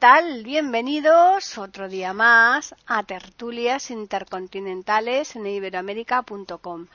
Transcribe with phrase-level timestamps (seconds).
[0.00, 0.44] Tal?
[0.44, 6.86] Bienvenidos otro día más a Tertulias Intercontinentales en iberoamérica.com.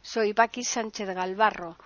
[0.00, 1.76] Soy Paqui Sánchez Galvarro.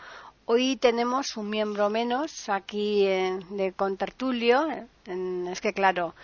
[0.45, 4.69] Hoy tenemos un miembro menos aquí de Contertulio.
[5.51, 6.15] es que, claro,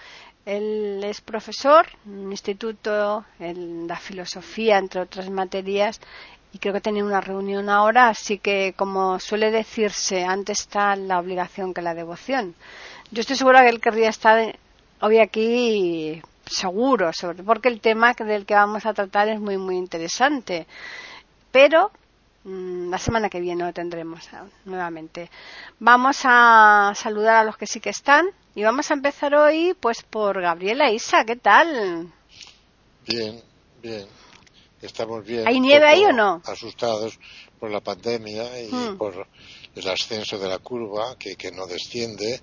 [0.45, 5.99] él es profesor en un instituto en la filosofía, entre otras materias,
[6.53, 11.19] y creo que tenía una reunión ahora, así que, como suele decirse, antes está la
[11.19, 12.55] obligación que la devoción.
[13.13, 14.59] Yo estoy segura que él querría estar
[15.03, 19.77] hoy aquí seguro, sobre, porque el tema del que vamos a tratar es muy, muy
[19.77, 20.67] interesante.
[21.51, 21.91] Pero
[22.45, 25.31] mm, la semana que viene lo tendremos ah, nuevamente.
[25.79, 30.03] Vamos a saludar a los que sí que están y vamos a empezar hoy pues
[30.05, 31.27] por Gabriela Isa.
[31.27, 32.11] ¿Qué tal?
[33.07, 33.43] Bien,
[33.83, 34.07] bien.
[34.81, 35.47] Estamos bien.
[35.47, 36.41] ¿Hay nieve ahí o no?
[36.47, 37.21] Asustados
[37.61, 38.97] por la pandemia y hmm.
[38.97, 39.27] por
[39.75, 42.41] el ascenso de la curva que, que no desciende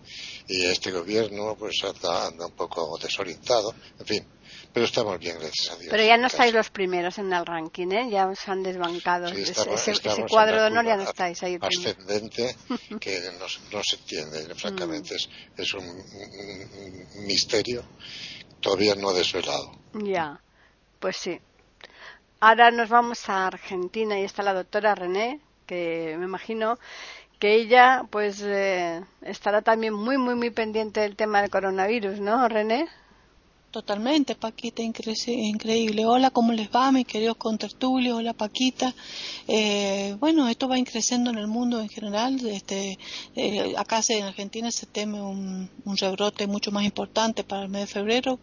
[0.47, 3.73] y este gobierno pues anda, un poco desorientado.
[3.99, 4.25] En fin,
[4.73, 5.89] pero estamos bien, gracias a Dios.
[5.89, 8.09] Pero ya no estáis los primeros en el ranking, ¿eh?
[8.09, 9.27] Ya os han desbancado.
[9.27, 9.93] ese,
[10.29, 11.57] cuadro de honor ya no estáis ahí.
[11.61, 12.55] Ascendente
[12.99, 13.19] que
[13.71, 15.15] no, se entiende, francamente.
[15.15, 17.83] Es, es un, un, misterio
[18.59, 19.71] todavía no desvelado.
[19.93, 20.39] Ya,
[20.99, 21.39] pues sí.
[22.39, 26.79] Ahora nos vamos a Argentina y está la doctora René, que me imagino
[27.39, 32.47] que ella pues eh, estará también muy muy muy pendiente del tema del coronavirus, ¿no,
[32.49, 32.87] René?
[33.71, 36.03] Totalmente, Paquita, increíble.
[36.03, 38.17] Hola, ¿cómo les va, mis queridos contertulios?
[38.17, 38.95] Hola, Paquita.
[39.47, 42.43] Eh, bueno, esto va increciendo en el mundo en general.
[42.47, 42.97] Este,
[43.35, 47.81] eh, acá en Argentina se teme un, un, rebrote mucho más importante para el mes
[47.81, 48.39] de febrero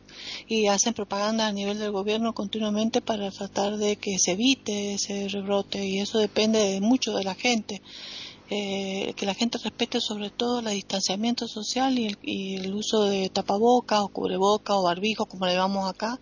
[0.46, 5.26] y hacen propaganda a nivel del gobierno continuamente para tratar de que se evite ese
[5.26, 7.82] rebrote y eso depende mucho de la gente.
[8.48, 13.04] Eh, que la gente respete sobre todo el distanciamiento social y el, y el uso
[13.04, 16.20] de tapabocas o cubreboca o barbijo, como le llamamos acá,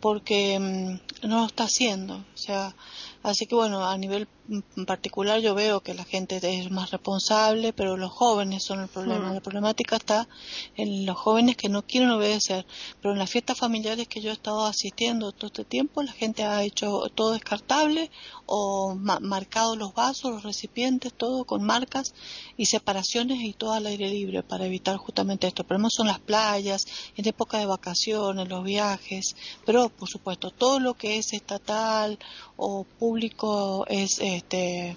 [0.00, 2.14] porque mm, no lo está haciendo.
[2.16, 2.74] O sea,
[3.22, 7.72] así que bueno, a nivel en particular yo veo que la gente es más responsable,
[7.72, 9.30] pero los jóvenes son el problema.
[9.30, 9.34] Hmm.
[9.34, 10.28] La problemática está
[10.76, 12.66] en los jóvenes que no quieren obedecer.
[13.00, 16.42] Pero en las fiestas familiares que yo he estado asistiendo todo este tiempo, la gente
[16.42, 18.10] ha hecho todo descartable
[18.46, 22.14] o marcado los vasos, los recipientes, todo con marcas
[22.56, 25.62] y separaciones y todo al aire libre para evitar justamente esto.
[25.62, 30.80] El problema son las playas, en época de vacaciones, los viajes, pero por supuesto todo
[30.80, 32.18] lo que es estatal
[32.62, 34.94] o público es este,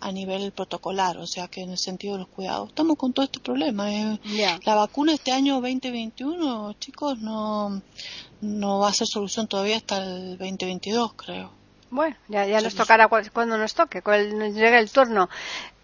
[0.00, 2.68] a nivel protocolar, o sea que en el sentido de los cuidados.
[2.68, 3.90] Estamos con todo este problema.
[3.90, 4.20] Eh.
[4.64, 7.80] La vacuna este año 2021, chicos, no,
[8.42, 11.50] no va a ser solución todavía hasta el 2022, creo.
[11.90, 15.30] Bueno, ya, ya nos tocará cuando nos toque, cuando nos llegue el turno.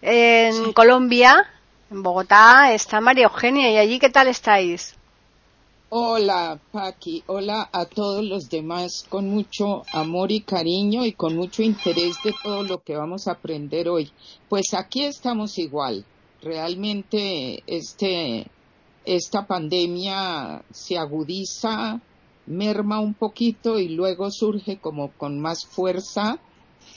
[0.03, 1.43] En Colombia,
[1.89, 3.71] en Bogotá, está María Eugenia.
[3.71, 4.95] ¿Y allí qué tal estáis?
[5.97, 7.23] Hola, Paqui.
[7.25, 12.33] Hola a todos los demás con mucho amor y cariño y con mucho interés de
[12.43, 14.11] todo lo que vamos a aprender hoy.
[14.49, 16.03] Pues aquí estamos igual.
[16.41, 18.45] Realmente este,
[19.05, 22.01] esta pandemia se agudiza,
[22.45, 26.39] merma un poquito y luego surge como con más fuerza.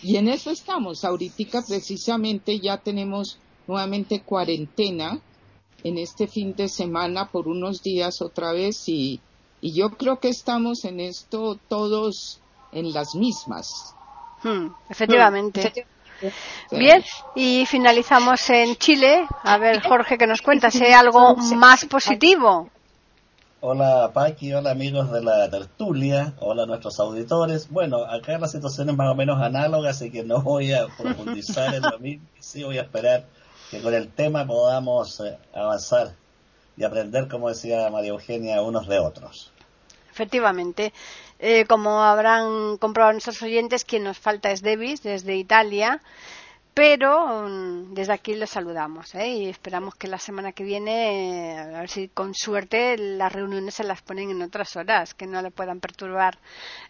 [0.02, 1.04] Y en eso estamos.
[1.04, 3.38] Ahorita precisamente ya tenemos
[3.68, 5.22] nuevamente cuarentena
[5.84, 9.20] en este fin de semana por unos días otra vez y,
[9.60, 12.40] y yo creo que estamos en esto todos
[12.72, 13.94] en las mismas.
[14.42, 15.86] Hmm, efectivamente.
[16.72, 17.02] Bien,
[17.34, 19.26] y finalizamos en Chile.
[19.44, 20.74] A ver, Jorge, que nos cuentas?
[20.80, 22.68] ¿Hay algo más positivo?
[23.60, 27.68] Hola Paqui, hola amigos de la tertulia, hola nuestros auditores.
[27.68, 31.74] Bueno, acá la situación es más o menos análoga, así que no voy a profundizar
[31.74, 32.24] en lo mismo.
[32.38, 33.26] Sí voy a esperar
[33.70, 36.14] que con el tema podamos eh, avanzar
[36.76, 39.52] y aprender, como decía María Eugenia, unos de otros.
[40.10, 40.92] Efectivamente.
[41.40, 46.00] Eh, como habrán comprobado nuestros oyentes, quien nos falta es Davis, desde Italia.
[46.78, 49.26] Pero mm, desde aquí les saludamos ¿eh?
[49.26, 53.82] y esperamos que la semana que viene, a ver si con suerte las reuniones se
[53.82, 56.38] las ponen en otras horas, que no le puedan perturbar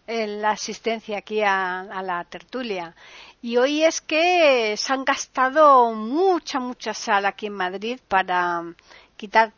[0.07, 2.95] la asistencia aquí a, a la tertulia.
[3.41, 8.63] Y hoy es que se han gastado mucha, mucha sal aquí en Madrid para
[9.17, 9.55] quitar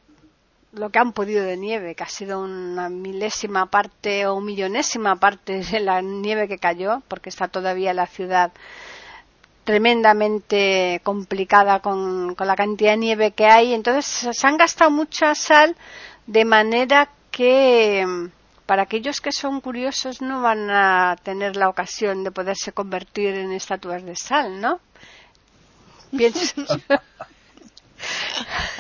[0.70, 5.64] lo que han podido de nieve, que ha sido una milésima parte o millonésima parte
[5.64, 8.52] de la nieve que cayó, porque está todavía la ciudad
[9.64, 13.74] tremendamente complicada con, con la cantidad de nieve que hay.
[13.74, 15.76] Entonces se han gastado mucha sal
[16.26, 18.30] de manera que
[18.66, 23.52] para aquellos que son curiosos no van a tener la ocasión de poderse convertir en
[23.52, 24.80] estatuas de sal, ¿no?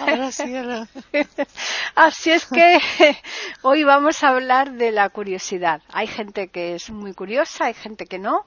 [1.94, 2.78] Así es que
[3.62, 5.82] hoy vamos a hablar de la curiosidad.
[5.92, 8.46] Hay gente que es muy curiosa, hay gente que no,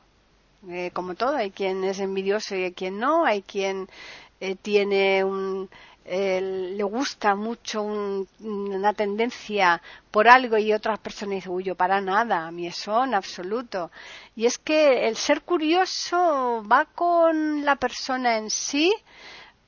[0.69, 3.89] eh, como todo, hay quien es envidioso y hay quien no, hay quien
[4.39, 5.69] eh, tiene un,
[6.05, 9.81] le gusta mucho una tendencia
[10.11, 13.91] por algo y otras personas dicen, uy, yo para nada, a mí eso en absoluto.
[14.35, 18.93] Y es que el ser curioso va con la persona en sí,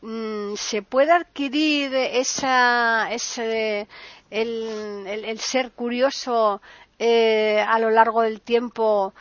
[0.02, 3.88] mm, se puede adquirir esa, ese,
[4.30, 6.62] el, el, ser curioso
[7.00, 9.14] eh, a lo largo del tiempo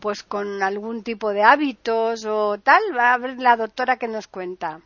[0.00, 2.82] pues con algún tipo de hábitos o tal.
[2.96, 4.80] Va a ver la doctora que nos cuenta.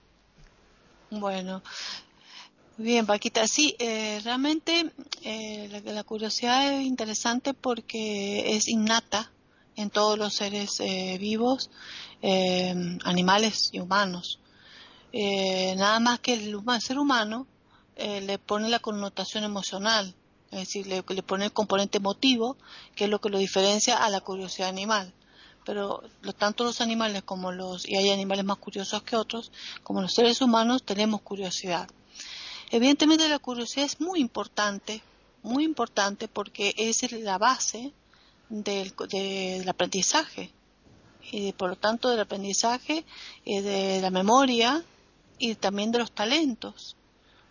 [1.11, 1.61] Bueno,
[2.77, 9.33] bien, Paquita, sí, eh, realmente eh, la, curiosidad es interesante porque es innata
[9.75, 11.71] en todos los seres eh, vivos,
[12.23, 14.39] animales y humanos.
[15.13, 17.47] nada más que el, ser humano
[17.97, 20.15] le pone la connotación emocional,
[20.51, 22.57] es decir, le, le pone el componente emotivo,
[22.97, 25.13] que es lo que lo diferencia a la curiosidad animal.
[25.65, 26.03] Pero
[26.39, 29.53] tanto los animales como los, y hay animales más curiosos que otros,
[29.85, 31.89] como los seres humanos tenemos curiosidad.
[32.71, 35.03] Evidentemente la curiosidad es muy importante,
[35.43, 37.93] muy importante porque es la base
[38.49, 40.51] del, aprendizaje.
[41.31, 43.05] Y por lo tanto del aprendizaje,
[43.45, 44.83] y de la memoria
[45.39, 46.97] y también de los talentos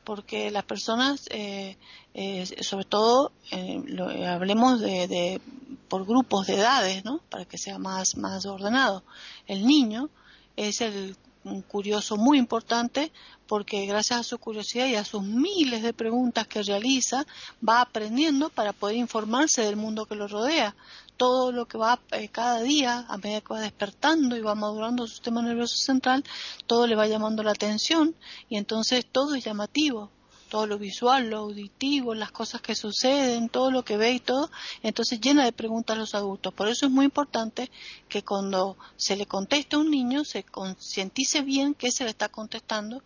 [0.09, 1.77] porque las personas, eh,
[2.15, 5.39] eh, sobre todo, eh, hablemos de,
[5.87, 7.19] por grupos de edades, ¿no?
[7.29, 9.03] Para que sea más, más ordenado.
[9.45, 10.09] El niño
[10.55, 13.11] es el un curioso muy importante
[13.47, 17.25] porque gracias a su curiosidad y a sus miles de preguntas que realiza
[17.67, 20.75] va aprendiendo para poder informarse del mundo que lo rodea.
[21.19, 21.99] Todo lo que va
[22.31, 26.23] cada día, a medida que va despertando y va madurando su sistema nervioso central,
[26.65, 28.15] todo le va llamando la atención
[28.47, 30.11] y entonces todo es llamativo
[30.49, 34.49] todo lo visual, lo auditivo, las cosas que suceden, todo lo que ve y todo,
[34.83, 36.53] entonces llena de preguntas a los adultos.
[36.53, 37.71] Por eso es muy importante
[38.09, 42.29] que cuando se le conteste a un niño se concientice bien qué se le está
[42.29, 43.01] contestando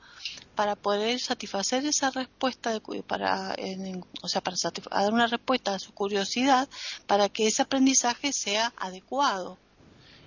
[0.55, 3.55] para poder satisfacer esa respuesta, de, para,
[4.21, 4.55] o sea, para
[4.89, 6.67] dar una respuesta a su curiosidad,
[7.07, 9.57] para que ese aprendizaje sea adecuado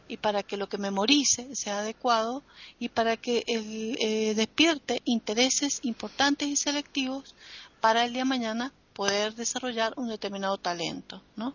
[0.08, 2.43] y para que lo que memorice sea adecuado
[2.79, 7.35] y para que eh, despierte intereses importantes y selectivos
[7.81, 11.55] para el día de mañana poder desarrollar un determinado talento, ¿no?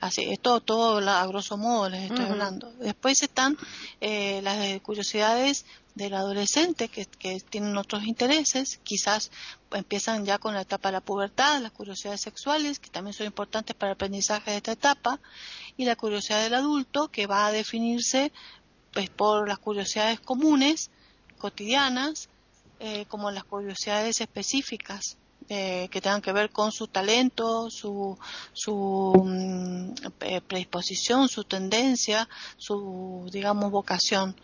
[0.00, 2.70] Así, esto todo a grosso modo les estoy hablando.
[2.80, 3.56] Después están
[4.02, 9.30] eh, las curiosidades del adolescente que, que, tienen otros intereses, quizás
[9.72, 13.76] empiezan ya con la etapa de la pubertad, las curiosidades sexuales, que también son importantes
[13.76, 15.20] para el aprendizaje de esta etapa,
[15.76, 18.32] y la curiosidad del adulto, que va a definirse
[18.92, 20.90] pues, por las curiosidades comunes,
[21.38, 22.28] cotidianas,
[22.80, 25.16] eh, como las curiosidades específicas
[25.48, 28.18] eh, que tengan que ver con su talento, su,
[28.52, 34.34] su mm, eh, predisposición, su tendencia, su, digamos, vocación.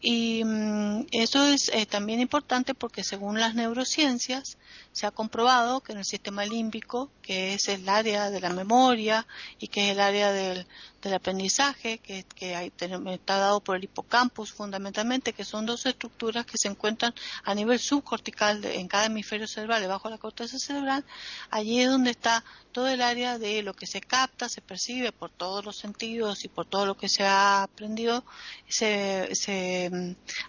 [0.00, 4.56] Y mm, eso es también importante porque según las neurociencias
[4.92, 9.26] se ha comprobado que en el sistema límbico, que es el área de la memoria
[9.58, 10.66] y que es el área del,
[11.02, 12.24] del aprendizaje que,
[13.12, 17.14] está dado por el hipocampus fundamentalmente, que son dos estructuras que se encuentran
[17.44, 21.04] a nivel subcortical en cada hemisferio cerebral, debajo de la corteza cerebral,
[21.50, 25.30] allí es donde está todo el área de lo que se capta, se percibe por
[25.30, 28.24] todos los sentidos y por todo lo que se ha aprendido,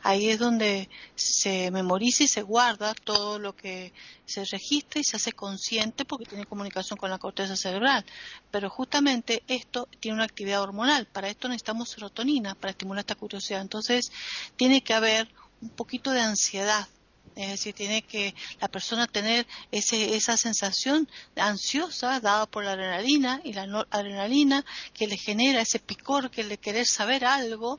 [0.04, 3.94] ahí es donde se memoriza y se guarda todo lo que
[4.26, 8.06] se registra y se hace consciente porque tiene comunicación con la corteza cerebral.
[8.52, 11.08] Pero justamente esto tiene una actividad hormonal.
[11.08, 13.62] Para esto necesitamos serotonina para estimular esta curiosidad.
[13.62, 14.12] Entonces,
[14.56, 15.30] tiene que haber
[15.62, 16.88] un poquito de ansiedad.
[17.36, 23.40] Es decir, tiene que la persona tener ese, esa sensación ansiosa dada por la adrenalina
[23.44, 27.78] y la adrenalina que le genera ese picor que le querer saber algo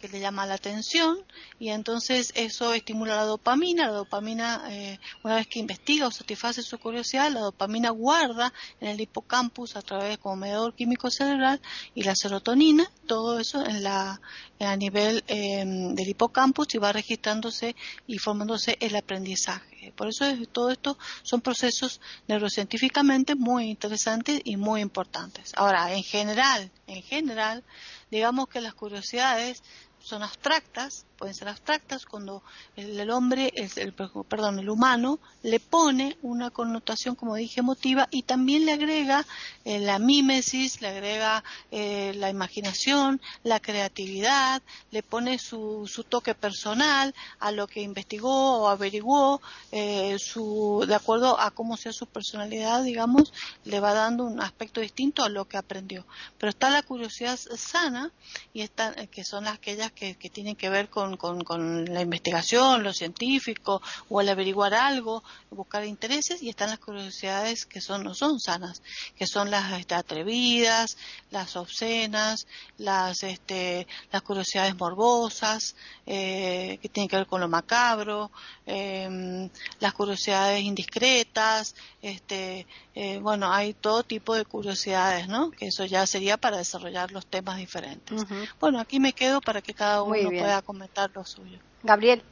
[0.00, 1.18] que le llama la atención
[1.58, 3.86] y entonces eso estimula la dopamina.
[3.86, 8.88] La dopamina, eh, una vez que investiga o satisface su curiosidad, la dopamina guarda en
[8.88, 11.60] el hipocampus a través como medidor químico cerebral
[11.94, 14.20] y la serotonina, todo eso en la,
[14.58, 17.76] a nivel em, del hipocampus y va registrándose
[18.06, 19.92] y formándose el aprendizaje.
[19.96, 25.52] Por eso todo esto son procesos neurocientíficamente muy interesantes y muy importantes.
[25.56, 27.64] Ahora, en general, en general,
[28.10, 29.62] digamos que las curiosidades
[30.02, 32.42] son abstractas, pueden ser abstractas cuando
[32.76, 38.64] el, hombre, el, perdón, el humano le pone una connotación, como dije, emotiva y también
[38.64, 39.26] le agrega
[39.66, 46.34] eh, la mímesis, le agrega eh, la imaginación, la creatividad, le pone su, su, toque
[46.34, 49.42] personal a lo que investigó o averiguó,
[49.72, 54.80] eh, su, de acuerdo a cómo sea su personalidad, digamos, le va dando un aspecto
[54.80, 56.06] distinto a lo que aprendió.
[56.38, 58.10] Pero está la curiosidad sana
[58.54, 59.99] y está, que son aquellas que
[60.32, 66.42] tienen que ver con con, la investigación, lo científico, o al averiguar algo, buscar intereses,
[66.42, 68.82] y están las curiosidades que son, no son sanas,
[69.16, 70.96] que son las este, atrevidas,
[71.30, 72.46] las obscenas,
[72.78, 75.74] las, este, las curiosidades morbosas,
[76.06, 78.30] eh, que tienen que ver con lo macabro,
[78.66, 79.48] em,
[79.80, 85.50] las curiosidades indiscretas, este, eh, bueno, hay todo tipo de curiosidades, ¿no?
[85.50, 88.24] Que eso ya sería para desarrollar los temas diferentes.
[88.58, 91.58] Bueno, aquí me quedo para que cada uno pueda comentar lo suyo.
[91.82, 92.22] Gabriel.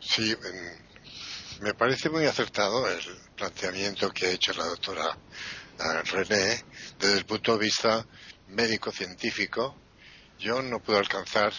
[0.00, 0.34] Sí,
[1.60, 3.00] me parece muy acertado el
[3.36, 5.16] planteamiento que ha hecho la doctora
[5.78, 6.64] eh, René
[6.98, 8.06] desde el punto de vista
[8.48, 9.74] médico-científico.
[10.38, 11.52] Yo no puedo alcanzar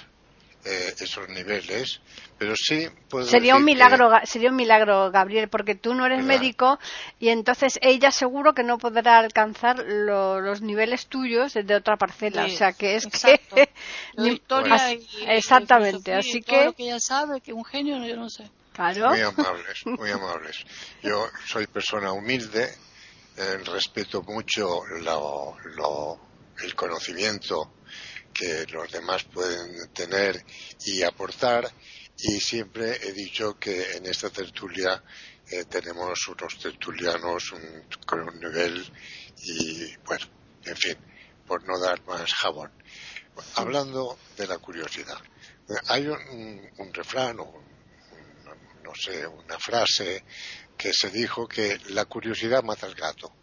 [0.63, 2.01] eh, esos niveles,
[2.37, 6.79] pero sí puedo sería un milagro sería un milagro Gabriel porque tú no eres médico
[7.19, 12.49] y entonces ella seguro que no podrá alcanzar los niveles tuyos de otra parcela o
[12.49, 13.69] sea que es que
[14.17, 14.75] historia
[15.27, 18.49] exactamente así que lo que ella sabe que un genio yo no sé.
[18.73, 19.09] Claro.
[19.09, 20.63] Muy amables muy amables.
[21.01, 22.69] Yo soy persona humilde
[23.37, 24.81] eh, respeto mucho
[26.63, 27.71] el conocimiento
[28.33, 30.43] que los demás pueden tener
[30.85, 31.71] y aportar
[32.17, 35.03] y siempre he dicho que en esta tertulia
[35.49, 37.53] eh, tenemos unos tertulianos
[38.05, 38.91] con un nivel
[39.43, 40.25] y bueno,
[40.63, 40.97] en fin,
[41.47, 42.71] por no dar más jabón.
[43.55, 45.17] Hablando de la curiosidad,
[45.87, 47.61] hay un, refrán o
[48.83, 50.23] no sé, una frase
[50.77, 53.33] que se dijo que la curiosidad mata al gato.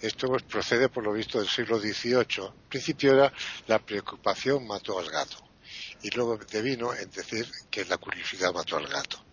[0.00, 2.46] Esto pues, procede, por lo visto, del siglo XVIII.
[2.46, 3.32] Al principio era
[3.66, 5.36] la preocupación mató al gato.
[6.02, 9.24] Y luego devino en decir que la curiosidad mató al gato.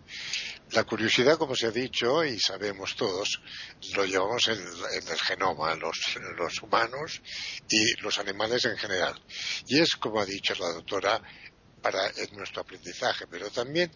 [0.72, 3.42] La curiosidad, como se ha dicho y sabemos todos,
[3.94, 5.98] lo llevamos en, el genoma, los,
[6.38, 7.20] los, humanos
[7.68, 9.20] y los animales en general.
[9.66, 11.20] Y es, como ha dicho la doctora,
[11.82, 13.90] para nuestro aprendizaje, pero también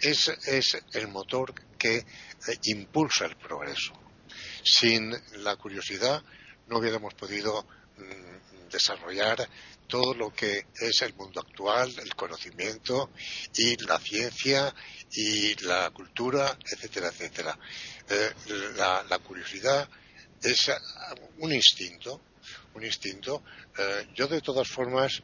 [0.00, 2.04] es, es el motor que eh,
[2.62, 3.92] impulsa el progreso
[4.64, 6.22] sin la curiosidad
[6.68, 7.64] no hubiéramos podido
[7.96, 9.48] mm, desarrollar
[9.86, 13.10] todo lo que es el mundo actual, el conocimiento
[13.54, 14.74] y la ciencia
[15.12, 17.58] y la cultura, etcétera, etcétera.
[18.08, 18.32] Eh,
[18.76, 19.86] la, curiosidad
[20.42, 20.70] es
[21.38, 22.22] un instinto,
[22.74, 23.42] un instinto.
[23.76, 25.22] Eh, yo de todas formas,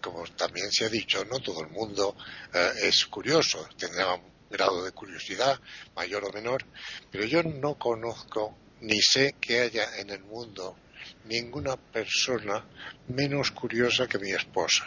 [0.00, 2.16] como también se ha dicho, no todo el mundo
[2.54, 5.60] eh, es curioso, tendrá un grado de curiosidad
[5.94, 6.64] mayor o menor,
[7.10, 10.76] pero yo no conozco ni sé que haya en el mundo
[11.24, 12.64] ninguna persona
[13.08, 14.84] menos curiosa que mi esposa.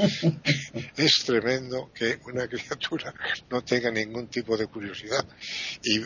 [0.96, 3.12] es tremendo que una criatura
[3.50, 5.24] no tenga ningún tipo de curiosidad.
[5.82, 6.00] Y,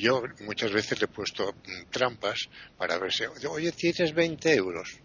[0.00, 4.98] yo muchas veces le he puesto mm, trampas para ver si, oye, tienes 20 euros,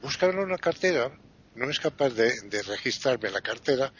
[0.00, 1.10] búscalo en la cartera.
[1.54, 3.92] No es capaz de, de registrarme la cartera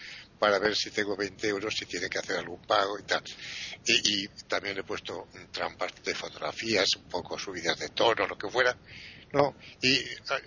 [0.42, 3.22] para ver si tengo 20 euros, si tiene que hacer algún pago y tal.
[3.86, 8.76] Y, también he puesto trampas de fotografías, un poco subidas de tono, lo que fuera.
[9.32, 10.00] No, y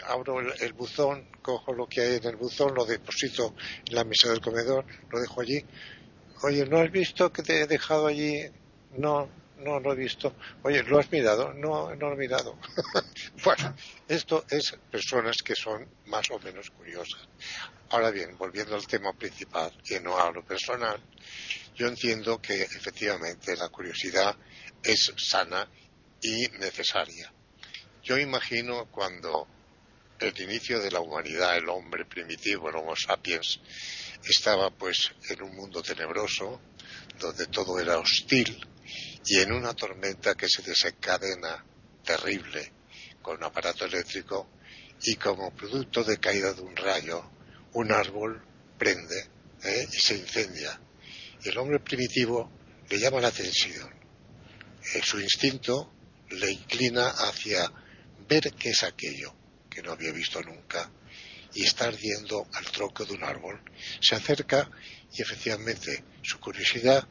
[0.07, 3.55] abro el, buzón, cojo lo que hay en el buzón, lo deposito
[3.87, 5.63] en la mesa del comedor, lo dejo allí.
[6.43, 8.41] Oye, ¿no has visto que te he dejado allí?
[8.97, 10.35] No, no lo he visto.
[10.63, 11.53] Oye, ¿lo has mirado?
[11.53, 12.57] No, no lo he mirado.
[13.43, 13.75] bueno,
[14.07, 17.27] esto es personas que son más o menos curiosas.
[17.89, 20.99] Ahora bien, volviendo al tema principal y no a lo personal,
[21.75, 24.35] yo entiendo que efectivamente la curiosidad
[24.83, 25.67] es sana
[26.21, 27.31] y necesaria.
[28.03, 29.47] Yo imagino cuando
[30.19, 33.59] el inicio de la humanidad, el hombre primitivo, el Homo sapiens,
[34.23, 36.61] estaba pues en un mundo tenebroso,
[37.19, 38.65] donde todo era hostil,
[39.25, 41.65] y en una tormenta que se desencadena
[42.03, 42.71] terrible
[43.21, 44.49] con un aparato eléctrico
[45.03, 47.31] y como producto de caída de un rayo
[47.73, 48.41] un árbol
[48.77, 49.29] prende
[49.63, 49.87] ¿eh?
[49.91, 50.79] y se incendia.
[51.43, 52.49] Y el hombre primitivo
[52.89, 53.89] le llama la atención.
[54.93, 55.91] Eh, su instinto
[56.29, 57.71] le inclina hacia
[58.27, 59.35] ver qué es aquello
[59.69, 60.89] que no había visto nunca
[61.53, 63.61] y está ardiendo al tronco de un árbol.
[64.01, 64.69] Se acerca
[65.11, 67.07] y efectivamente su curiosidad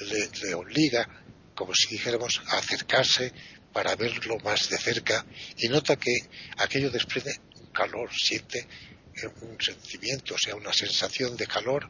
[0.00, 1.08] le, obliga,
[1.62, 3.32] como si dijéramos, acercarse
[3.72, 5.24] para verlo más de cerca
[5.58, 6.10] y nota que
[6.56, 8.66] aquello desprende un calor, siente
[9.42, 11.88] un sentimiento, o sea, una sensación de calor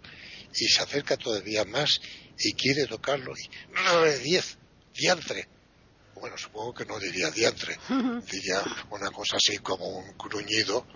[0.55, 2.03] y se acerca todavía más
[2.39, 4.59] y quiere tocarlo y no, diez,
[4.93, 5.49] diantre.
[6.17, 7.79] Bueno, supongo que no diría diantre,
[8.31, 10.87] diría una cosa así como un gruñido,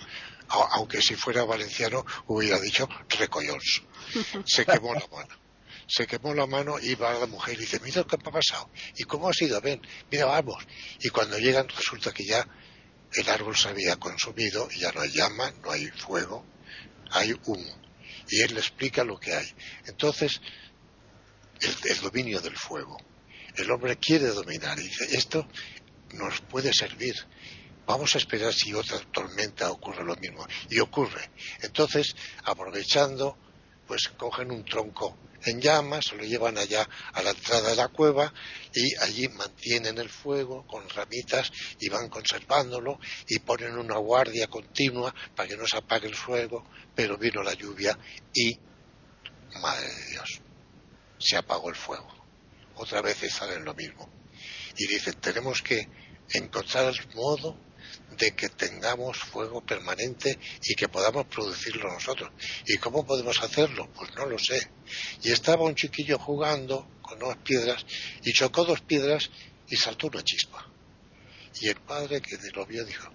[0.49, 2.87] aunque si fuera valenciano hubiera dicho
[3.19, 3.85] recollons.
[4.45, 5.46] Se quemó la mano.
[5.89, 8.71] Se quemó la mano y va la mujer y dice, mira lo que ha pasado.
[8.97, 9.61] ¿Y cómo ha sido?
[9.61, 10.67] Ven, mira, vamos.
[11.01, 12.47] Y cuando llegan resulta que ya
[13.13, 16.45] el árbol se había consumido ya no hay llama, no hay fuego,
[17.11, 17.87] hay humo.
[18.29, 19.47] Y él le explica lo que hay.
[19.87, 20.41] Entonces,
[21.61, 22.97] el, dominio del fuego.
[23.55, 25.49] El hombre quiere dominar y dice, esto
[26.15, 27.15] nos puede servir.
[27.87, 30.47] Vamos a esperar si otra tormenta ocurre lo mismo.
[30.69, 31.31] Y ocurre.
[31.63, 33.39] Entonces, aprovechando,
[33.87, 35.17] pues cogen un tronco
[35.47, 38.33] en llamas, se lo llevan allá a la entrada de la cueva
[38.75, 42.99] y allí mantienen el fuego con ramitas y van conservándolo
[43.29, 47.55] y ponen una guardia continua para que no se apague el fuego, pero vino la
[47.55, 47.99] lluvia
[48.35, 48.59] y,
[49.61, 50.41] madre de Dios,
[51.19, 52.09] se apagó el fuego.
[52.77, 54.09] Otra vez salen lo mismo.
[54.77, 55.89] Y dicen, tenemos que
[56.31, 57.59] encontrar el modo
[58.19, 62.31] de que tengamos fuego permanente y que podamos producirlo nosotros.
[62.67, 63.91] ¿Y cómo podemos hacerlo?
[63.95, 64.71] Pues no lo sé.
[65.23, 67.85] Y estaba un chiquillo jugando con dos piedras
[68.23, 69.31] y chocó dos piedras
[69.69, 70.67] y saltó una chispa.
[71.61, 73.09] Y el padre que lo vio dijo,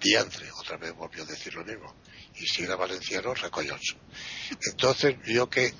[0.00, 1.94] diantre, otra vez volvió a decir lo mismo.
[2.34, 3.76] Y si era valenciano, recolló.
[4.70, 5.72] Entonces vio que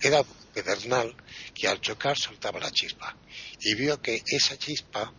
[0.00, 0.22] era
[0.54, 1.14] pedernal
[1.54, 3.16] que al chocar saltaba la chispa.
[3.60, 5.12] Y vio que esa chispa,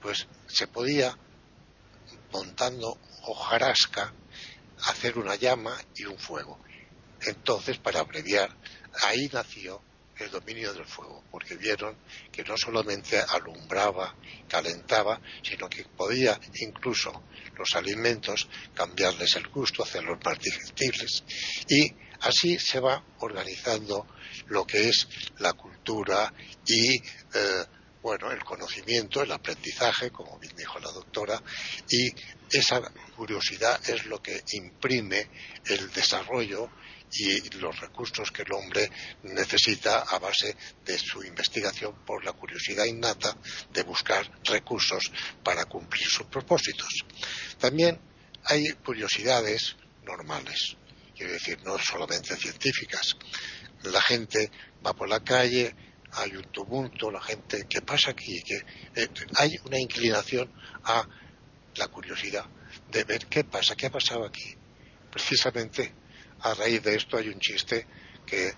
[0.00, 1.16] pues se podía,
[2.34, 4.12] montando hojarasca,
[4.88, 6.58] hacer una llama y un fuego.
[7.20, 8.50] Entonces, para abreviar,
[9.02, 9.80] ahí nació
[10.18, 11.96] el dominio del fuego, porque vieron
[12.32, 14.14] que no solamente alumbraba,
[14.48, 17.24] calentaba, sino que podía incluso
[17.56, 21.22] los alimentos cambiarles el gusto, hacerlos más digestibles.
[21.68, 24.06] Y así se va organizando
[24.48, 26.32] lo que es la cultura
[26.66, 27.64] y eh,
[28.04, 31.42] bueno, el conocimiento, el aprendizaje, como bien dijo la doctora,
[31.88, 32.12] y
[32.52, 32.82] esa
[33.16, 35.26] curiosidad es lo que imprime
[35.64, 36.70] el desarrollo
[37.10, 38.90] y los recursos que el hombre
[39.22, 43.38] necesita a base de su investigación por la curiosidad innata
[43.72, 45.10] de buscar recursos
[45.42, 47.06] para cumplir sus propósitos.
[47.58, 47.98] También
[48.44, 50.76] hay curiosidades normales,
[51.16, 53.16] quiero decir, no solamente científicas.
[53.84, 54.50] La gente
[54.84, 55.74] va por la calle,
[56.16, 58.36] hay un tumulto, la gente, ¿qué pasa aquí?
[58.96, 60.52] Eh, hay una inclinación
[60.84, 61.06] a
[61.76, 62.46] la curiosidad
[62.90, 64.54] de ver qué pasa, qué ha pasado aquí.
[65.10, 65.92] Precisamente
[66.40, 67.86] a raíz de esto hay un chiste
[68.26, 68.52] que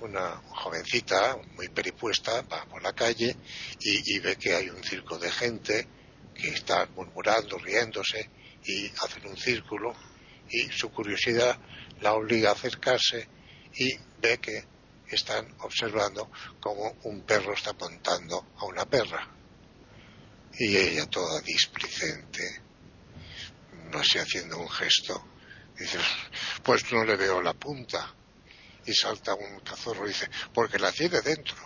[0.00, 3.36] una jovencita muy peripuesta va por la calle
[3.80, 5.88] y, ve que hay un circo de gente
[6.34, 8.30] que está murmurando, riéndose
[8.64, 9.94] y hacen un círculo
[10.50, 11.58] y su curiosidad
[12.00, 13.28] la obliga a acercarse
[13.74, 14.75] y ve que
[15.08, 19.28] están observando cómo un perro está montando a una perra.
[20.58, 22.62] Y ella toda displicente,
[23.92, 25.22] no sé, haciendo un gesto,
[25.78, 25.98] dice,
[26.62, 28.14] pues no le veo la punta.
[28.86, 31.56] Y salta un cazorro y dice, porque la tiene dentro.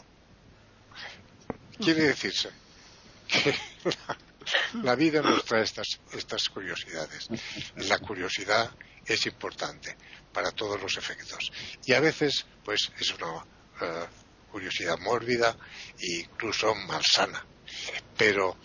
[1.78, 2.50] Quiere decirse
[3.28, 3.54] que
[4.82, 7.28] la, vida nos trae estas, estas curiosidades.
[7.76, 8.70] La curiosidad
[9.04, 9.96] es importante
[10.32, 11.50] para todos los efectos.
[11.84, 13.44] Y a veces, pues, es una
[13.80, 14.06] eh,
[14.50, 15.56] curiosidad mórbida
[15.98, 17.44] e incluso malsana.
[18.16, 18.56] Pero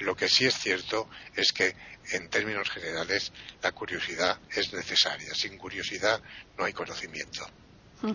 [0.00, 1.74] lo que sí es cierto es que,
[2.12, 5.34] en términos generales, la curiosidad es necesaria.
[5.34, 6.20] Sin curiosidad
[6.56, 7.46] no hay conocimiento.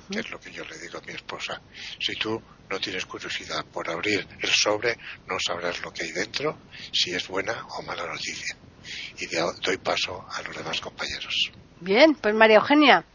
[0.09, 1.61] Es lo que yo le digo a mi esposa.
[1.99, 6.57] Si tú no tienes curiosidad por abrir el sobre, no sabrás lo que hay dentro,
[6.91, 8.55] si es buena o mala noticia.
[9.19, 9.27] Y
[9.63, 11.51] doy paso a los demás compañeros.
[11.81, 13.05] Bien, pues María Eugenia.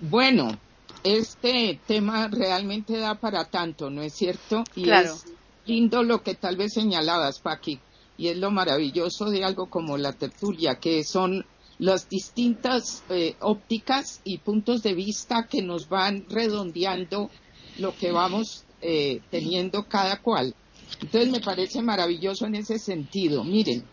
[0.00, 0.58] Bueno,
[1.04, 4.64] este tema realmente da para tanto, ¿no es cierto?
[4.74, 5.26] Y es
[5.66, 7.78] lindo lo que tal vez señalabas, Paqui,
[8.16, 11.44] y es lo maravilloso de algo como la tertulia, que son
[11.78, 17.30] las distintas eh, ópticas y puntos de vista que nos van redondeando
[17.78, 20.54] lo que vamos eh, teniendo cada cual.
[21.00, 23.44] Entonces me parece maravilloso en ese sentido.
[23.44, 23.84] Miren,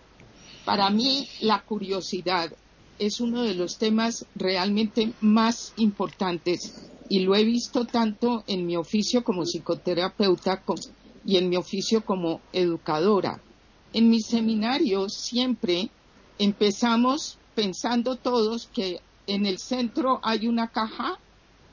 [0.66, 2.52] para mí la curiosidad
[3.00, 6.74] es uno de los temas realmente más importantes
[7.10, 10.64] y lo he visto tanto en mi oficio como psicoterapeuta
[11.26, 13.42] y en mi oficio como educadora.
[13.94, 15.90] En mis seminarios siempre
[16.38, 21.18] empezamos pensando todos que en el centro hay una caja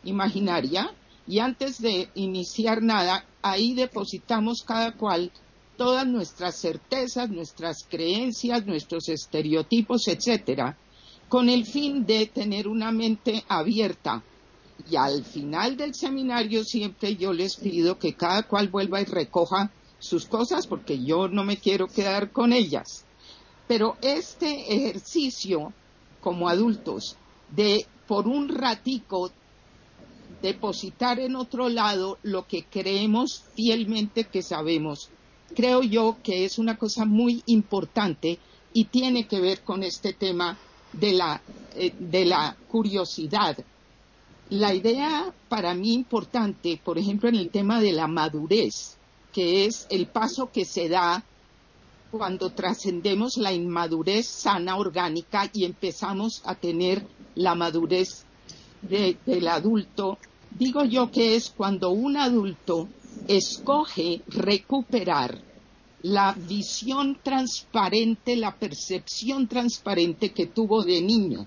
[0.05, 0.91] imaginaria
[1.27, 5.33] y antes de iniciar nada, ahí depositamos cada cual
[5.77, 10.77] todas nuestras certezas, nuestras creencias, nuestros estereotipos, etcétera,
[11.29, 14.23] con el fin de tener una mente abierta.
[14.91, 19.71] Y al final del seminario siempre yo les pido que cada cual vuelva y recoja
[19.99, 23.05] sus cosas porque yo no me quiero quedar con ellas.
[23.67, 25.73] Pero este ejercicio
[26.21, 27.17] como adultos
[27.51, 29.31] de por un ratico
[30.43, 35.11] depositar en otro lado lo que creemos fielmente que sabemos,
[35.55, 38.39] creo yo que es una cosa muy importante
[38.73, 40.59] y tiene que ver con este tema
[40.93, 41.41] de la,
[41.75, 43.57] eh, de la curiosidad.
[44.51, 48.97] La idea para mí importante, por ejemplo, en el tema de la madurez,
[49.33, 51.25] que es el paso que se da
[52.11, 58.24] cuando trascendemos la inmadurez sana orgánica y empezamos a tener la madurez
[58.89, 60.19] del adulto,
[60.51, 62.89] digo yo que es cuando un adulto
[63.29, 65.41] escoge recuperar
[66.03, 71.47] la visión transparente, la percepción transparente que tuvo de niño.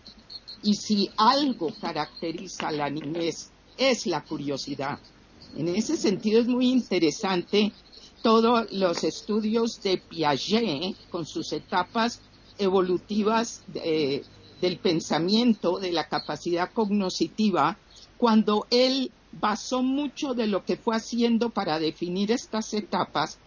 [0.64, 5.00] Y si algo caracteriza la niñez es la curiosidad.
[5.56, 7.72] En ese sentido es muy interesante
[8.24, 12.20] todos los estudios de Piaget con sus etapas
[12.58, 13.62] evolutivas
[14.62, 17.78] del pensamiento, de la capacidad cognoscitiva,
[18.18, 23.38] cuando él basó mucho de lo que fue haciendo para definir estas etapas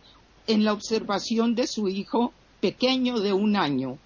[0.47, 3.99] en la observación de su hijo pequeño de un año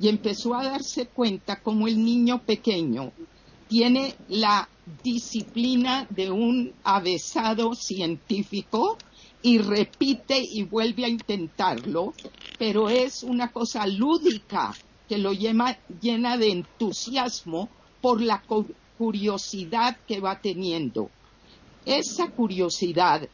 [0.00, 3.12] y empezó a darse cuenta como el niño pequeño
[3.68, 4.68] tiene la
[5.04, 8.96] disciplina de un avesado científico
[9.42, 12.14] y repite y vuelve a intentarlo,
[12.58, 14.74] pero es una cosa lúdica
[15.08, 15.76] que lo llena,
[16.36, 17.68] de entusiasmo
[18.00, 18.42] por la
[18.98, 21.10] curiosidad que va teniendo.
[21.86, 23.28] Esa curiosidad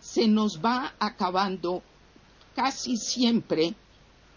[0.00, 1.82] se nos va acabando
[2.56, 3.74] casi siempre,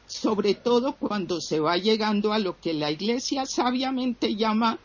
[0.05, 4.77] sobre todo cuando se va llegando a lo que la Iglesia sabiamente llama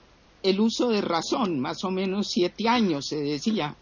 [0.43, 3.77] el uso de razón, más o menos siete años se decía,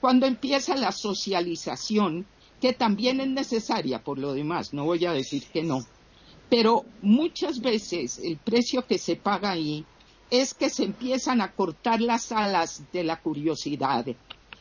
[0.00, 2.26] cuando empieza la socialización,
[2.60, 5.84] que también es necesaria por lo demás, no voy a decir que no,
[6.48, 9.84] pero muchas veces el precio que se paga ahí
[10.30, 14.06] es que se empiezan a cortar las alas de la curiosidad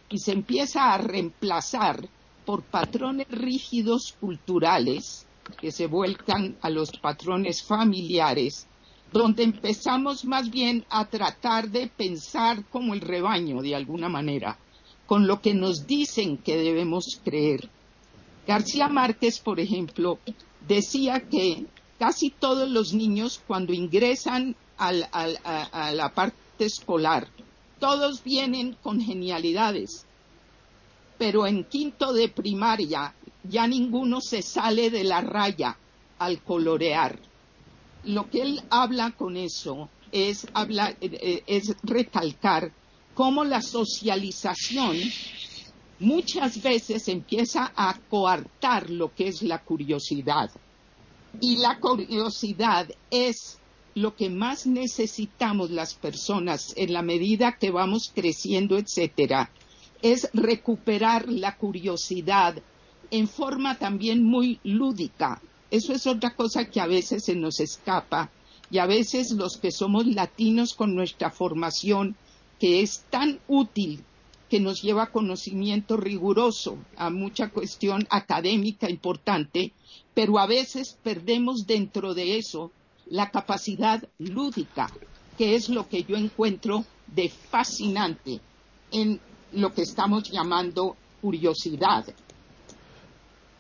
[0.10, 2.08] y se empieza a reemplazar
[2.46, 5.26] por patrones rígidos culturales
[5.60, 8.68] que se vuelcan a los patrones familiares,
[9.12, 14.58] donde empezamos más bien a tratar de pensar como el rebaño de alguna manera
[15.08, 17.70] con lo que nos dicen que debemos creer.
[18.46, 20.20] García Márquez, por ejemplo,
[20.68, 21.66] decía que
[22.00, 27.28] casi todos los niños cuando ingresan a la parte escolar,
[27.80, 30.06] todos vienen con genialidades,
[31.18, 35.78] pero en quinto de primaria ya ninguno se sale de la raya
[36.20, 37.20] al colorear.
[38.04, 40.48] Lo que él habla con eso es,
[41.02, 42.72] eh, recalcar
[43.14, 44.98] cómo la socialización
[46.00, 50.52] muchas veces empieza a coartar lo que es la curiosidad.
[51.40, 53.60] Y la curiosidad es
[53.94, 59.52] lo que más necesitamos las personas en la medida que vamos creciendo, etcétera,
[60.02, 62.62] es recuperar la curiosidad
[63.12, 65.42] en forma también muy lúdica.
[65.72, 68.32] Eso es otra cosa que a veces se nos escapa
[68.70, 72.16] y a veces los que somos latinos con nuestra formación
[72.60, 74.04] que es tan útil
[74.50, 79.74] que nos lleva a conocimiento riguroso, a mucha cuestión académica importante,
[80.18, 82.72] pero a veces perdemos dentro de eso
[83.06, 84.92] la capacidad lúdica,
[85.38, 88.42] que es lo que yo encuentro de fascinante
[88.92, 89.20] en
[89.52, 92.04] lo que estamos llamando curiosidad.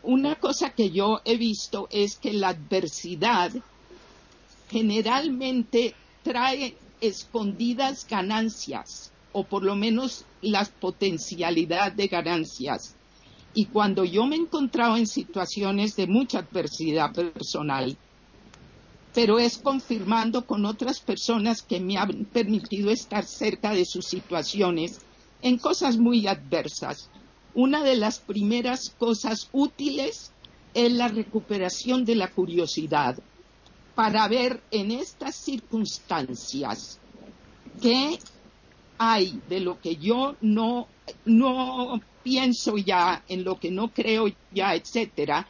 [0.01, 3.51] Una cosa que yo he visto es que la adversidad
[4.67, 5.93] generalmente
[6.23, 12.96] trae escondidas ganancias o por lo menos la potencialidad de ganancias.
[13.59, 17.97] Y cuando yo me he encontrado en situaciones de mucha adversidad personal,
[19.15, 24.99] pero es confirmando con otras personas que me han permitido estar cerca de sus situaciones
[25.41, 27.09] en cosas muy adversas.
[27.55, 30.31] Una de las primeras cosas útiles
[30.75, 33.17] es la recuperación de la curiosidad
[33.95, 36.99] para ver en estas circunstancias
[37.81, 38.19] qué
[38.99, 40.87] hay de lo que yo no,
[41.25, 45.47] no pienso ya, en lo que no creo ya, etcétera,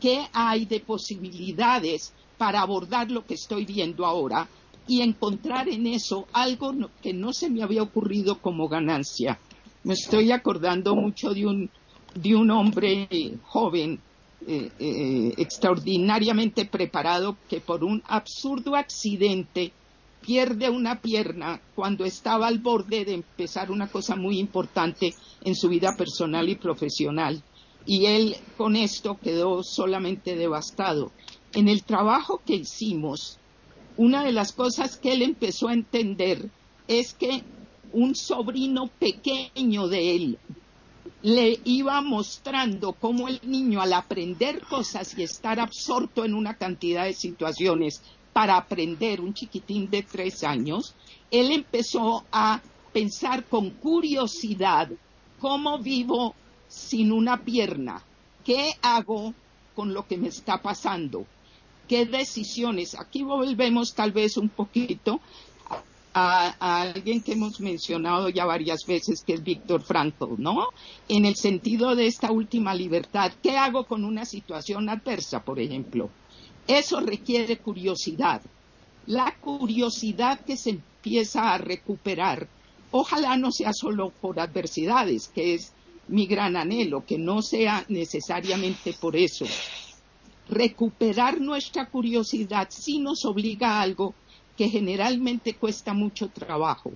[0.00, 4.46] qué hay de posibilidades para abordar lo que estoy viendo ahora
[4.86, 6.72] y encontrar en eso algo
[7.02, 9.40] que no se me había ocurrido como ganancia.
[9.82, 11.68] Me estoy acordando mucho de un,
[12.14, 13.08] de un hombre
[13.42, 13.98] joven
[14.46, 19.72] eh, eh, extraordinariamente preparado que por un absurdo accidente
[20.24, 25.68] pierde una pierna cuando estaba al borde de empezar una cosa muy importante en su
[25.68, 27.42] vida personal y profesional.
[27.86, 31.12] Y él con esto quedó solamente devastado.
[31.52, 33.38] En el trabajo que hicimos,
[33.96, 36.50] una de las cosas que él empezó a entender
[36.88, 37.42] es que
[37.92, 40.38] un sobrino pequeño de él
[41.22, 47.04] le iba mostrando cómo el niño al aprender cosas y estar absorto en una cantidad
[47.04, 48.02] de situaciones
[48.34, 50.94] para aprender, un chiquitín de tres años,
[51.30, 52.60] él empezó a
[52.92, 54.90] pensar con curiosidad
[55.38, 56.34] cómo vivo
[56.68, 58.02] sin una pierna,
[58.44, 59.32] qué hago
[59.76, 61.26] con lo que me está pasando,
[61.88, 62.96] qué decisiones.
[62.96, 65.20] Aquí volvemos tal vez un poquito
[66.12, 70.68] a, alguien que hemos mencionado ya varias veces, que es Víctor Frankl, ¿no?
[71.08, 76.10] En el sentido de esta última libertad, ¿qué hago con una situación adversa, por ejemplo?
[76.66, 78.40] Eso requiere curiosidad.
[79.06, 82.48] La curiosidad que se empieza a recuperar,
[82.90, 85.72] ojalá no sea solo por adversidades, que es
[86.08, 89.44] mi gran anhelo, que no sea necesariamente por eso.
[90.48, 94.14] Recuperar nuestra curiosidad sí nos obliga a algo
[94.56, 96.92] que generalmente cuesta mucho trabajo,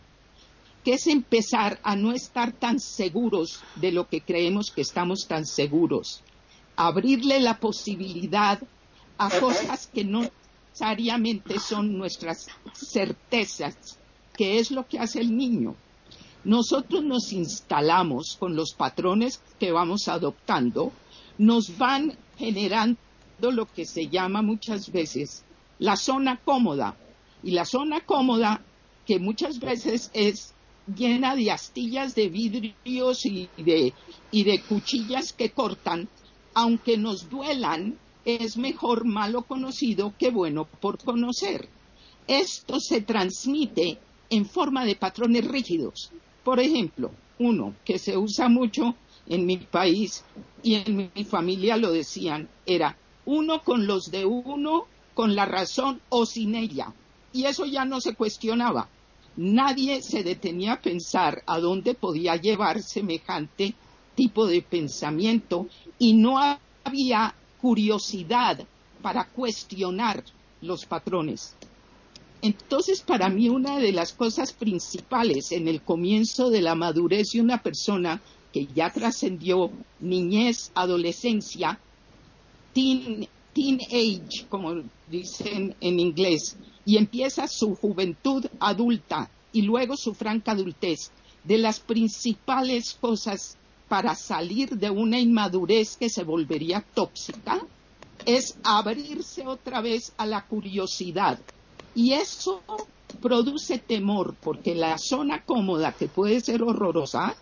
[0.85, 5.45] que es empezar a no estar tan seguros de lo que creemos que estamos tan
[5.45, 6.23] seguros,
[6.77, 8.61] abrirle la posibilidad
[9.19, 10.23] a cosas que no
[10.71, 13.99] necesariamente son nuestras certezas,
[14.37, 15.75] que es lo que hace el niño.
[16.45, 20.93] Nosotros nos instalamos con los patrones que vamos adoptando,
[21.37, 22.97] nos van generando
[23.41, 25.45] lo que se llama muchas veces
[25.79, 26.97] la zona cómoda.
[27.43, 28.63] Y la zona cómoda,
[29.07, 30.55] que muchas veces es
[30.97, 33.93] llena de astillas de vidrios y de,
[34.31, 36.09] y de cuchillas que cortan,
[36.55, 37.97] aunque nos duelan,
[38.29, 41.67] es mejor malo conocido que bueno por conocer.
[42.27, 46.11] Esto se transmite en forma de patrones rígidos.
[46.45, 48.95] Por ejemplo, uno que se usa mucho
[49.27, 50.25] en mi país
[50.63, 56.03] y en mi familia lo decían, era uno con los de uno, con la razón
[56.11, 56.93] o sin ella.
[57.33, 58.91] Y eso ya no se cuestionaba.
[59.37, 63.75] Nadie se detenía a pensar a dónde podía llevar semejante
[64.15, 65.67] tipo de pensamiento
[65.99, 66.39] y no
[66.85, 68.65] había curiosidad
[69.03, 70.25] para cuestionar
[70.61, 71.55] los patrones.
[72.41, 77.41] Entonces, para mí, una de las cosas principales en el comienzo de la madurez de
[77.41, 78.21] una persona
[78.53, 81.79] que ya trascendió niñez, adolescencia,
[82.73, 83.29] teen,
[83.91, 91.11] age, como dicen en inglés, y empieza su juventud adulta y luego su franca adultez,
[91.43, 93.57] de las principales cosas
[93.89, 97.61] para salir de una inmadurez que se volvería tóxica
[98.27, 101.39] es abrirse otra vez a la curiosidad.
[101.95, 102.63] Y eso
[103.23, 107.35] produce temor, porque la zona cómoda, que puede ser horrorosa,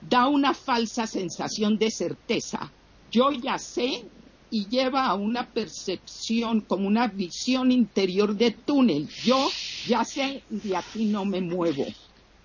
[0.00, 2.70] da una falsa sensación de certeza.
[3.10, 4.04] Yo ya sé
[4.50, 9.08] y lleva a una percepción como una visión interior de túnel.
[9.24, 9.48] Yo
[9.86, 11.84] ya sé, de aquí no me muevo.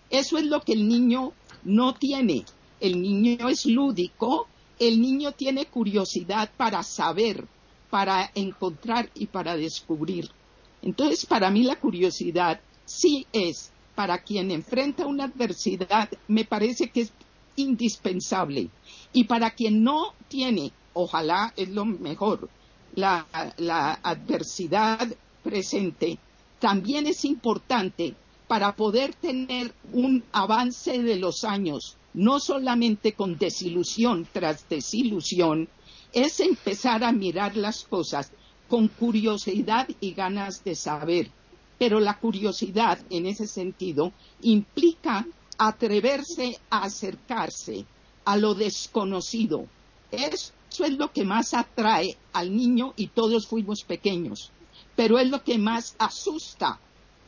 [0.10, 2.44] Eso es lo que el niño no tiene
[2.84, 4.46] el niño es lúdico,
[4.78, 7.48] el niño tiene curiosidad para saber,
[7.90, 10.30] para encontrar y para descubrir.
[10.82, 17.02] Entonces, para mí la curiosidad sí es, para quien enfrenta una adversidad, me parece que
[17.02, 17.14] es
[17.56, 18.70] indispensable.
[19.14, 22.50] Y para quien no tiene, ojalá es lo mejor,
[22.96, 25.08] la, la adversidad
[25.42, 26.20] presente,
[26.60, 28.14] también es importante
[28.50, 35.68] para poder tener un avance de los años no solamente con desilusión tras desilusión,
[36.12, 38.32] es empezar a mirar las cosas
[38.68, 41.30] con curiosidad y ganas de saber.
[41.78, 45.26] Pero la curiosidad, en ese sentido, implica
[45.58, 47.86] atreverse a acercarse
[48.26, 49.66] a lo desconocido.
[50.12, 54.52] Eso es lo que más atrae al niño y todos fuimos pequeños,
[54.96, 56.80] pero es lo que más asusta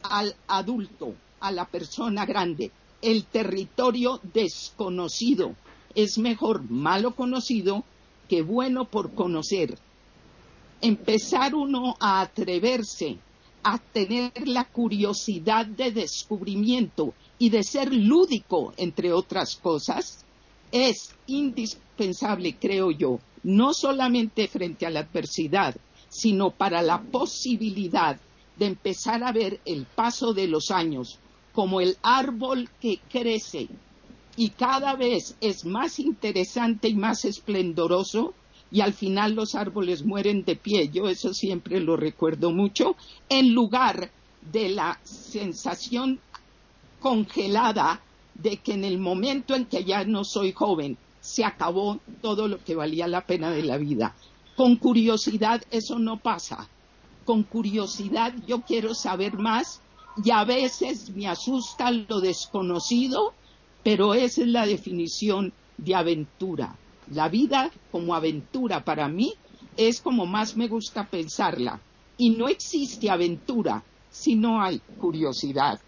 [0.04, 2.72] al adulto, a la persona grande,
[3.06, 5.56] el territorio desconocido.
[5.94, 7.84] Es mejor malo conocido
[8.28, 9.78] que bueno por conocer.
[10.82, 13.18] Empezar uno a atreverse
[13.64, 20.26] a tener la curiosidad de descubrimiento y de ser lúdico, entre otras cosas,
[20.72, 25.76] es indispensable, creo yo, no solamente frente a la adversidad,
[26.10, 28.20] sino para la posibilidad
[28.58, 31.20] de empezar a ver el paso de los años
[31.56, 33.70] como el árbol que crece
[34.36, 38.34] y cada vez es más interesante y más esplendoroso
[38.70, 42.98] y al final los árboles mueren de pie, yo eso siempre lo recuerdo mucho,
[43.30, 44.12] en lugar
[44.52, 46.20] de la sensación
[47.00, 48.02] congelada
[48.34, 52.62] de que en el momento en que ya no soy joven se acabó todo lo
[52.62, 54.14] que valía la pena de la vida.
[54.58, 56.68] Con curiosidad eso no pasa.
[57.24, 59.82] Con curiosidad yo quiero saber más
[60.24, 63.34] y a veces me asusta lo desconocido,
[63.84, 66.76] pero esa es la definición de aventura.
[67.12, 69.34] La vida como aventura para mí
[69.78, 71.80] es como más me gusta pensarla.
[72.18, 75.80] Y no existe aventura si no hay curiosidad.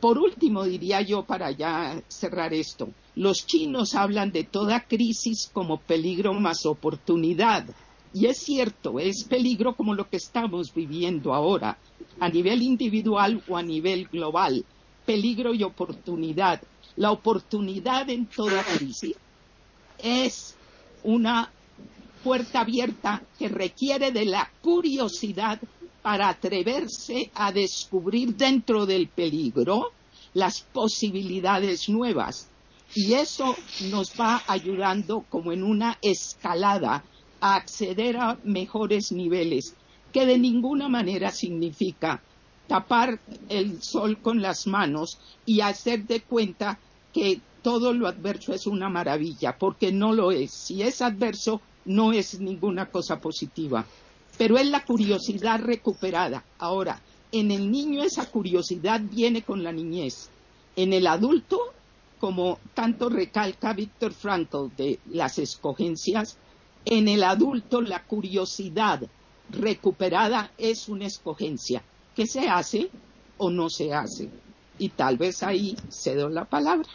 [0.00, 5.78] Por último, diría yo, para ya cerrar esto, los chinos hablan de toda crisis como
[5.80, 7.66] peligro más oportunidad.
[8.18, 11.76] Y es cierto, es peligro como lo que estamos viviendo ahora,
[12.18, 14.64] a nivel individual o a nivel global.
[15.04, 16.62] Peligro y oportunidad.
[16.96, 19.14] La oportunidad en toda crisis
[19.98, 20.54] es
[21.04, 21.52] una
[22.24, 25.60] puerta abierta que requiere de la curiosidad
[26.00, 29.92] para atreverse a descubrir dentro del peligro
[30.32, 32.48] las posibilidades nuevas.
[32.94, 33.54] Y eso
[33.90, 37.04] nos va ayudando como en una escalada
[37.46, 39.74] a acceder a mejores niveles,
[40.12, 42.20] que de ninguna manera significa
[42.66, 46.78] tapar el sol con las manos y hacer de cuenta
[47.12, 50.50] que todo lo adverso es una maravilla, porque no lo es.
[50.50, 53.84] Si es adverso, no es ninguna cosa positiva.
[54.36, 56.44] Pero es la curiosidad recuperada.
[56.58, 60.30] Ahora, en el niño esa curiosidad viene con la niñez.
[60.74, 61.60] En el adulto,
[62.18, 66.38] como tanto recalca Víctor Frankl de las escogencias,
[66.86, 69.02] en el adulto la curiosidad
[69.50, 71.82] recuperada es una escogencia.
[72.14, 72.90] ¿Qué se hace
[73.36, 74.30] o no se hace?
[74.78, 76.88] y tal vez ahí cedo la palabra.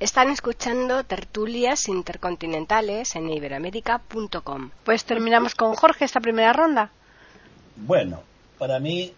[0.00, 4.70] Están escuchando tertulias intercontinentales en iberoamérica.com.
[4.84, 6.90] Pues terminamos con Jorge esta primera ronda.
[7.76, 8.22] Bueno,
[8.58, 9.12] para mí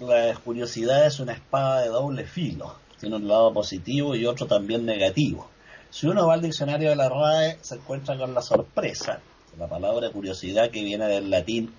[0.00, 2.76] la curiosidad es una espada de doble filo.
[3.00, 5.48] Tiene un lado positivo y otro también negativo.
[5.90, 9.20] Si uno va al diccionario de la RAE, se encuentra con la sorpresa.
[9.58, 11.74] La palabra curiosidad que viene del latín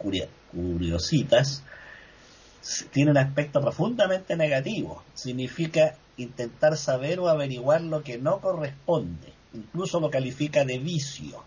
[0.51, 1.63] curiositas,
[2.91, 5.03] tiene un aspecto profundamente negativo.
[5.13, 9.31] Significa intentar saber o averiguar lo que no corresponde.
[9.53, 11.43] Incluso lo califica de vicio.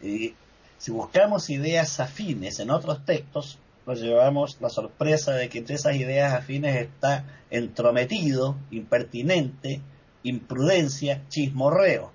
[0.00, 5.96] Si buscamos ideas afines en otros textos, nos llevamos la sorpresa de que entre esas
[5.96, 9.80] ideas afines está entrometido, impertinente,
[10.22, 12.12] imprudencia, chismorreo.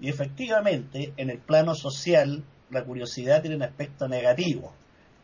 [0.00, 4.72] Y efectivamente, en el plano social, la curiosidad tiene un aspecto negativo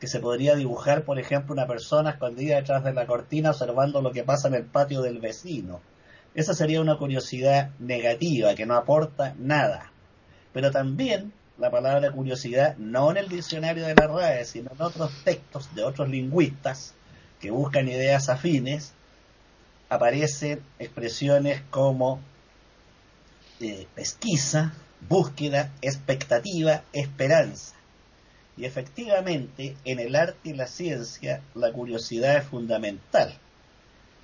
[0.01, 4.13] que se podría dibujar, por ejemplo, una persona escondida detrás de la cortina observando lo
[4.13, 5.81] que pasa en el patio del vecino.
[6.35, 9.93] Esa sería una curiosidad negativa que no aporta nada.
[10.53, 15.13] Pero también la palabra curiosidad, no en el diccionario de la RAE, sino en otros
[15.25, 16.95] textos de otros lingüistas
[17.41, 18.95] que buscan ideas afines,
[19.95, 22.21] aparecen expresiones como
[23.61, 24.75] eh, pesquisa,
[25.09, 27.75] búsqueda, expectativa, esperanza.
[28.57, 33.35] Y efectivamente, en el arte y la ciencia, la curiosidad es fundamental.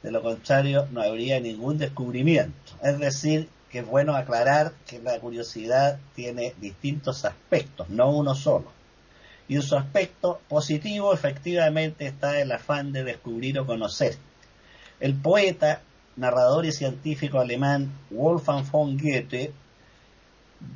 [0.02, 2.72] De lo contrario, no habría ningún descubrimiento.
[2.82, 8.72] Es decir, que es bueno aclarar que la curiosidad tiene distintos aspectos, no uno solo.
[9.48, 14.16] Y su aspecto positivo, efectivamente, está el afán de descubrir o conocer.
[15.00, 15.80] El poeta,
[16.16, 19.52] narrador y científico alemán Wolfgang von Goethe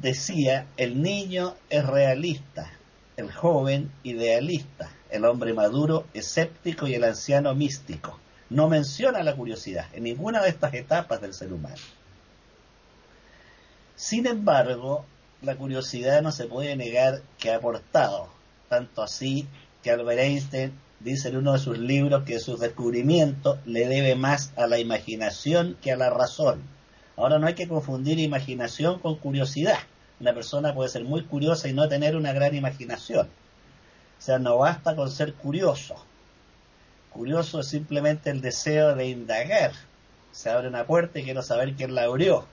[0.01, 2.71] decía, el niño es realista,
[3.19, 8.19] el joven idealista, el hombre maduro escéptico y el anciano místico.
[8.49, 11.77] No menciona la curiosidad en ninguna de estas etapas del ser humano.
[13.95, 15.05] Sin embargo,
[15.43, 18.29] la curiosidad no se puede negar que ha aportado,
[18.71, 19.47] tanto así
[19.83, 20.73] que Albert Einstein
[21.05, 25.77] dice en uno de sus libros que su descubrimiento le debe más a la imaginación
[25.83, 26.63] que a la razón.
[27.17, 29.79] Ahora no hay que confundir imaginación con curiosidad.
[30.19, 33.27] Una persona puede ser muy curiosa y no tener una gran imaginación.
[33.27, 35.95] O sea, no basta con ser curioso.
[37.11, 39.73] Curioso es simplemente el deseo de indagar.
[40.33, 42.47] Se abre una puerta y quiero saber quién la abrió.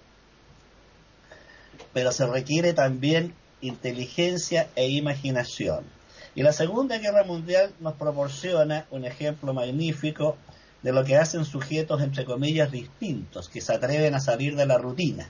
[1.94, 5.86] Pero se requiere también inteligencia e imaginación.
[6.34, 10.38] Y la Segunda Guerra Mundial nos proporciona un ejemplo magnífico
[10.82, 14.78] de lo que hacen sujetos entre comillas distintos, que se atreven a salir de la
[14.78, 15.30] rutina.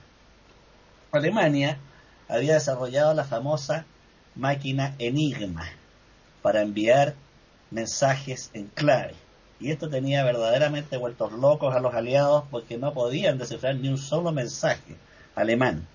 [1.10, 1.78] Alemania
[2.28, 3.84] había desarrollado la famosa
[4.34, 5.66] máquina Enigma,
[6.40, 7.14] para enviar
[7.70, 9.14] mensajes en clave.
[9.60, 13.98] Y esto tenía verdaderamente vueltos locos a los aliados porque no podían descifrar ni un
[13.98, 14.96] solo mensaje
[15.34, 15.86] alemán.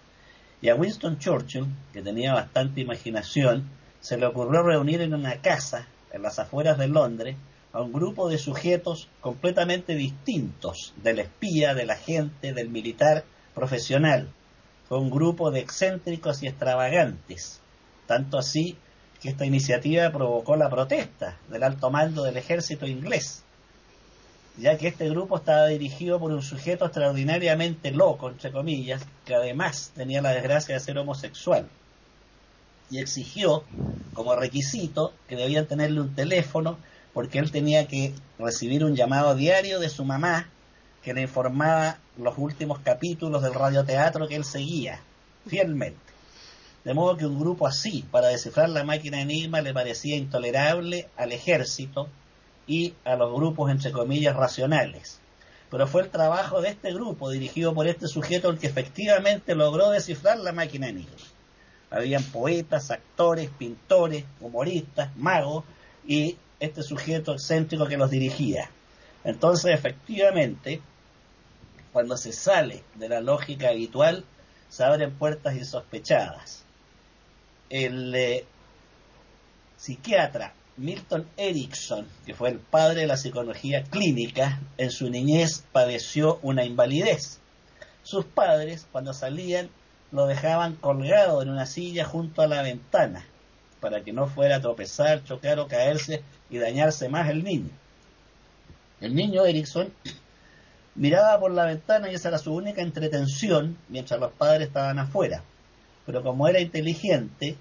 [0.61, 3.69] Y a Winston Churchill, que tenía bastante imaginación,
[4.07, 7.35] se le ocurrió reunir en una casa en las afueras de Londres
[7.73, 14.29] a un grupo de sujetos completamente distintos del espía, del agente, del militar profesional.
[14.87, 17.59] Fue un grupo de excéntricos y extravagantes,
[18.05, 18.77] tanto así
[19.21, 23.43] que esta iniciativa provocó la protesta del alto mando del ejército inglés,
[24.55, 29.91] ya que este grupo estaba dirigido por un sujeto extraordinariamente loco, entre comillas, que además
[29.97, 31.67] tenía la desgracia de ser homosexual,
[32.89, 33.63] y exigió
[34.13, 36.77] como requisito que debían tenerle un teléfono
[37.13, 40.49] porque él tenía que recibir un llamado diario de su mamá
[41.03, 45.01] que le informaba los últimos capítulos del radioteatro que él seguía
[45.47, 45.99] fielmente.
[46.83, 51.31] De modo que un grupo así, para descifrar la máquina Enigma, le parecía intolerable al
[51.31, 52.07] ejército
[52.65, 55.19] y a los grupos, entre comillas, racionales.
[55.69, 59.89] Pero fue el trabajo de este grupo, dirigido por este sujeto, el que efectivamente logró
[59.89, 61.15] descifrar la máquina Enigma.
[61.89, 65.63] Habían poetas, actores, pintores, humoristas, magos
[66.05, 68.69] y este sujeto excéntrico que los dirigía.
[69.23, 70.81] Entonces, efectivamente,
[71.93, 74.23] cuando se sale de la lógica habitual,
[74.69, 76.63] se abren puertas insospechadas.
[77.69, 78.45] El eh,
[79.77, 86.39] psiquiatra Milton Erickson, que fue el padre de la psicología clínica, en su niñez padeció
[86.43, 87.39] una invalidez.
[88.03, 89.69] Sus padres, cuando salían,
[90.11, 93.25] lo dejaban colgado en una silla junto a la ventana,
[93.79, 97.69] para que no fuera a tropezar, chocar o caerse y dañarse más el niño.
[99.01, 99.91] El niño Erickson
[100.95, 105.43] miraba por la ventana y esa era su única entretención mientras los padres estaban afuera.
[106.05, 107.57] Pero como era inteligente,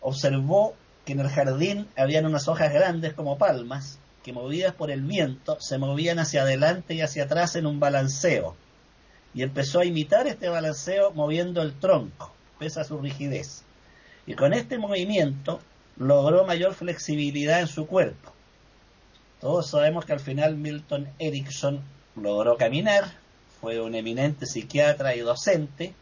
[0.00, 0.74] observó
[1.04, 5.56] que en el jardín habían unas hojas grandes como palmas que movidas por el viento
[5.60, 8.56] se movían hacia adelante y hacia atrás en un balanceo.
[9.36, 13.64] Y empezó a imitar este balanceo moviendo el tronco, pese a su rigidez.
[14.26, 15.60] Y con este movimiento
[15.98, 18.32] logró mayor flexibilidad en su cuerpo.
[19.38, 21.82] Todos sabemos que al final Milton Erickson
[22.16, 23.12] logró caminar,
[23.60, 25.92] fue un eminente psiquiatra y docente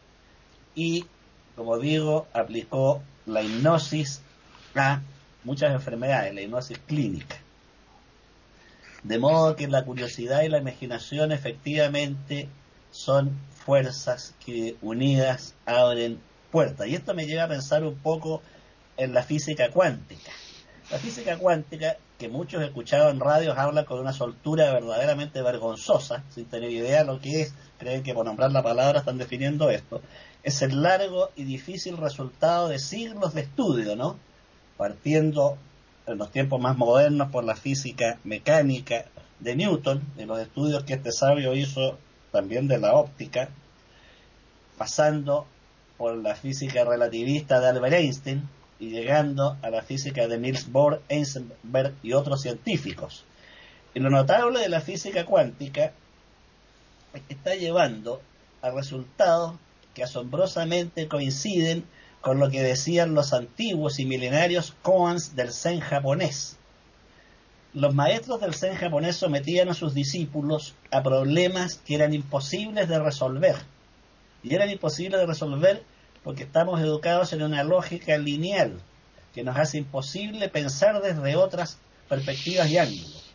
[0.73, 1.03] y,
[1.57, 4.21] como digo, aplicó la hipnosis
[4.75, 5.01] a
[5.43, 7.35] muchas enfermedades, la hipnosis clínica.
[9.03, 12.47] De modo que la curiosidad y la imaginación efectivamente
[12.95, 16.19] son fuerzas que unidas abren
[16.49, 16.87] puertas.
[16.87, 18.41] Y esto me lleva a pensar un poco
[18.95, 20.31] en la física cuántica.
[20.89, 26.45] La física cuántica, que muchos escuchados en radios hablan con una soltura verdaderamente vergonzosa, sin
[26.45, 30.01] tener idea de lo que es, creen que por nombrar la palabra están definiendo esto,
[30.43, 34.17] es el largo y difícil resultado de siglos de estudio, ¿no?
[34.77, 35.57] Partiendo
[36.07, 39.05] en los tiempos más modernos por la física mecánica
[39.41, 41.97] de Newton, de los estudios que este sabio hizo
[42.35, 43.47] también de la óptica,
[44.77, 45.47] pasando
[45.97, 51.01] por la física relativista de Albert Einstein, y llegando a la física de Niels Bohr,
[51.07, 53.23] Heisenberg y otros científicos.
[53.93, 55.93] Y lo notable de la física cuántica
[57.13, 58.21] es que está llevando
[58.61, 59.55] a resultados
[59.93, 61.85] que asombrosamente coinciden
[62.19, 66.57] con lo que decían los antiguos y milenarios koans del Zen japonés.
[67.75, 72.99] Los maestros del Zen japonés sometían a sus discípulos a problemas que eran imposibles de
[72.99, 73.57] resolver.
[74.43, 75.83] Y eran imposibles de resolver
[76.23, 78.79] porque estamos educados en una lógica lineal
[79.33, 83.33] que nos hace imposible pensar desde otras perspectivas y ángulos.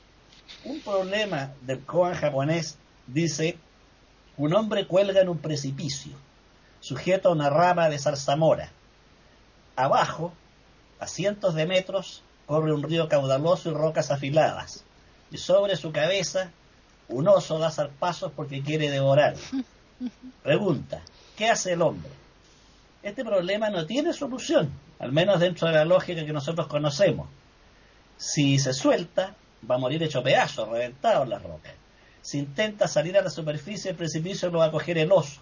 [0.64, 3.58] Un problema del koan japonés dice,
[4.38, 6.12] un hombre cuelga en un precipicio,
[6.80, 8.70] sujeto a una rama de zarzamora.
[9.76, 10.32] Abajo,
[10.98, 14.82] a cientos de metros, corre un río caudaloso y rocas afiladas.
[15.30, 16.50] Y sobre su cabeza,
[17.08, 19.36] un oso da zarpazos porque quiere devorar.
[20.42, 21.00] Pregunta,
[21.36, 22.10] ¿qué hace el hombre?
[23.04, 27.28] este problema no tiene solución, al menos dentro de la lógica que nosotros conocemos.
[28.16, 29.36] Si se suelta,
[29.70, 31.70] va a morir hecho pedazo, reventado en la roca.
[32.20, 35.40] Si intenta salir a la superficie del precipicio, lo va a coger el oso.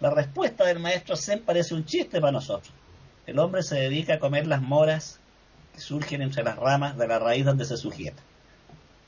[0.00, 2.74] La respuesta del maestro Zen parece un chiste para nosotros.
[3.26, 5.18] El hombre se dedica a comer las moras
[5.76, 8.22] surgen entre las ramas de la raíz donde se sujeta.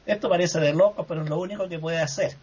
[0.06, 2.36] Esto parece de loco, pero es lo único que puede hacer.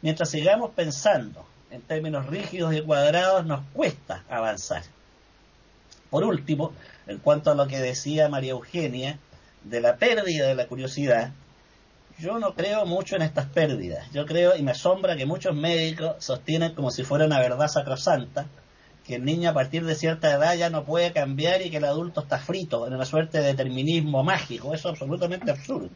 [0.00, 4.82] Mientras sigamos pensando en términos rígidos y cuadrados nos cuesta avanzar.
[6.10, 6.72] Por último,
[7.06, 9.18] en cuanto a lo que decía María Eugenia
[9.64, 11.32] de la pérdida de la curiosidad,
[12.18, 14.10] yo no creo mucho en estas pérdidas.
[14.12, 18.46] Yo creo y me asombra que muchos médicos sostienen como si fuera una verdad sacrosanta
[19.04, 21.84] que el niño a partir de cierta edad ya no puede cambiar y que el
[21.84, 24.74] adulto está frito en una suerte de determinismo mágico.
[24.74, 25.88] Eso es absolutamente absurdo.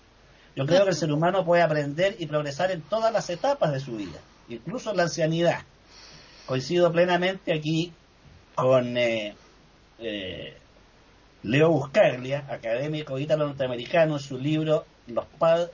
[0.57, 3.81] Yo creo que el ser humano puede aprender y progresar en todas las etapas de
[3.81, 5.61] su vida, incluso en la ancianidad.
[6.47, 7.93] Coincido plenamente aquí
[8.55, 9.35] con eh,
[9.99, 10.57] eh,
[11.43, 15.25] Leo Buscaglia, académico ítalo-norteamericano, en su libro los,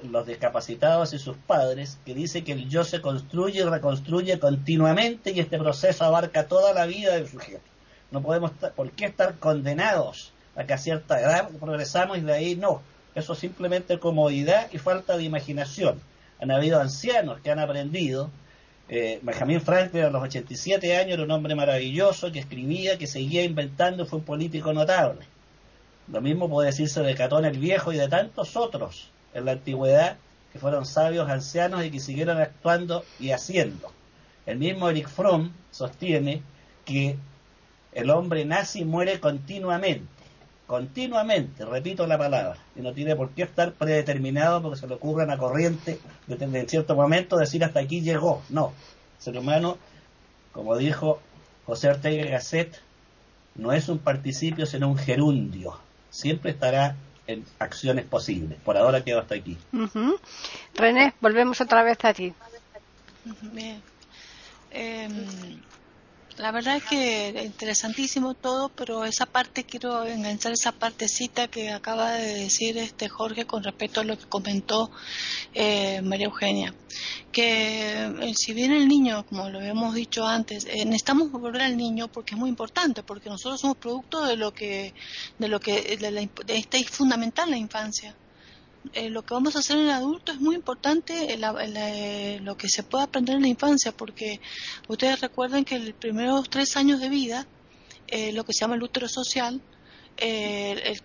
[0.03, 5.33] los discapacitados y sus padres, que dice que el yo se construye y reconstruye continuamente
[5.33, 7.62] y este proceso abarca toda la vida del sujeto.
[8.11, 12.57] No podemos, ¿por qué estar condenados a que a cierta edad progresamos y de ahí
[12.57, 12.83] no?
[13.14, 16.01] Eso es simplemente comodidad y falta de imaginación.
[16.41, 18.30] Han habido ancianos que han aprendido.
[18.89, 23.45] Eh, Benjamin Franklin a los 87 años era un hombre maravilloso que escribía, que seguía
[23.45, 25.20] inventando, fue un político notable.
[26.09, 30.16] Lo mismo puede decirse de Catón el Viejo y de tantos otros en la antigüedad
[30.53, 33.91] que fueron sabios ancianos y que siguieron actuando y haciendo.
[34.45, 36.43] El mismo Eric Fromm sostiene
[36.85, 37.16] que
[37.93, 40.07] el hombre nace y muere continuamente,
[40.66, 45.24] continuamente, repito la palabra, y no tiene por qué estar predeterminado porque se le ocurre
[45.24, 48.43] una corriente de, en cierto momento decir hasta aquí llegó.
[48.49, 48.72] No,
[49.18, 49.78] el ser humano,
[50.53, 51.20] como dijo
[51.66, 52.80] José Ortega Gasset,
[53.55, 55.78] no es un participio sino un gerundio,
[56.11, 58.58] siempre estará en acciones posibles.
[58.60, 59.56] Por ahora quedo hasta aquí.
[60.74, 62.32] René, volvemos otra vez a ti.
[63.52, 63.82] Bien.
[64.70, 65.62] Em,
[66.39, 72.12] la verdad es que interesantísimo todo, pero esa parte quiero enganchar esa partecita que acaba
[72.12, 74.91] de decir este Jorge con respecto a lo que comentó
[75.55, 76.74] eh, María Eugenia,
[77.30, 81.76] que eh, si bien el niño, como lo habíamos dicho antes, eh, necesitamos volver al
[81.76, 84.95] niño porque es muy importante, porque nosotros somos producto de lo que,
[85.39, 88.14] de lo que, de, la, de esta es fundamental la infancia.
[88.95, 92.68] Eh, lo que vamos a hacer en el adulto es muy importante eh, lo que
[92.68, 94.41] se puede aprender en la infancia, porque
[94.89, 97.47] ustedes recuerden que los primeros tres años de vida,
[98.09, 99.61] eh, lo que se llama el útero social,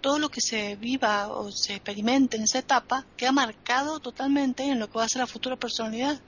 [0.02, 4.80] todo lo que se viva o se experimente en esa etapa queda marcado totalmente en
[4.80, 6.20] lo que va a ser la futura personalidad.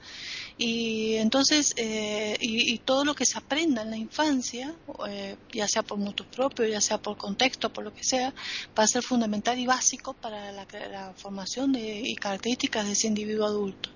[0.57, 4.75] Y entonces, eh, y, todo lo que se aprenda en la infancia,
[5.07, 8.33] eh, ya sea por mutuo propio, ya sea por contexto, por lo que sea,
[8.77, 13.45] va a ser fundamental y básico para la, formación de, y características de ese individuo
[13.45, 13.89] adulto.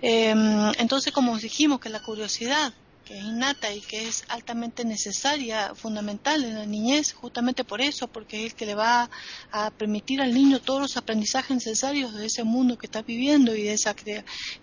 [0.00, 2.72] Em, entonces, como dijimos que la curiosidad
[3.04, 8.08] que es innata y que es altamente necesaria, fundamental en la niñez, justamente por eso,
[8.08, 9.10] porque es el que le va
[9.52, 13.64] a permitir al niño todos los aprendizajes necesarios de ese mundo que está viviendo y
[13.64, 13.94] de esa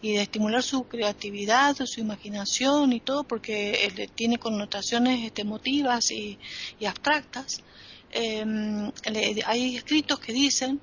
[0.01, 6.11] y de estimular su creatividad, su imaginación y todo, porque él tiene connotaciones este, emotivas
[6.11, 6.37] y,
[6.85, 7.61] abstractas.
[8.11, 8.91] Em,
[9.45, 10.81] hay escritos que dicen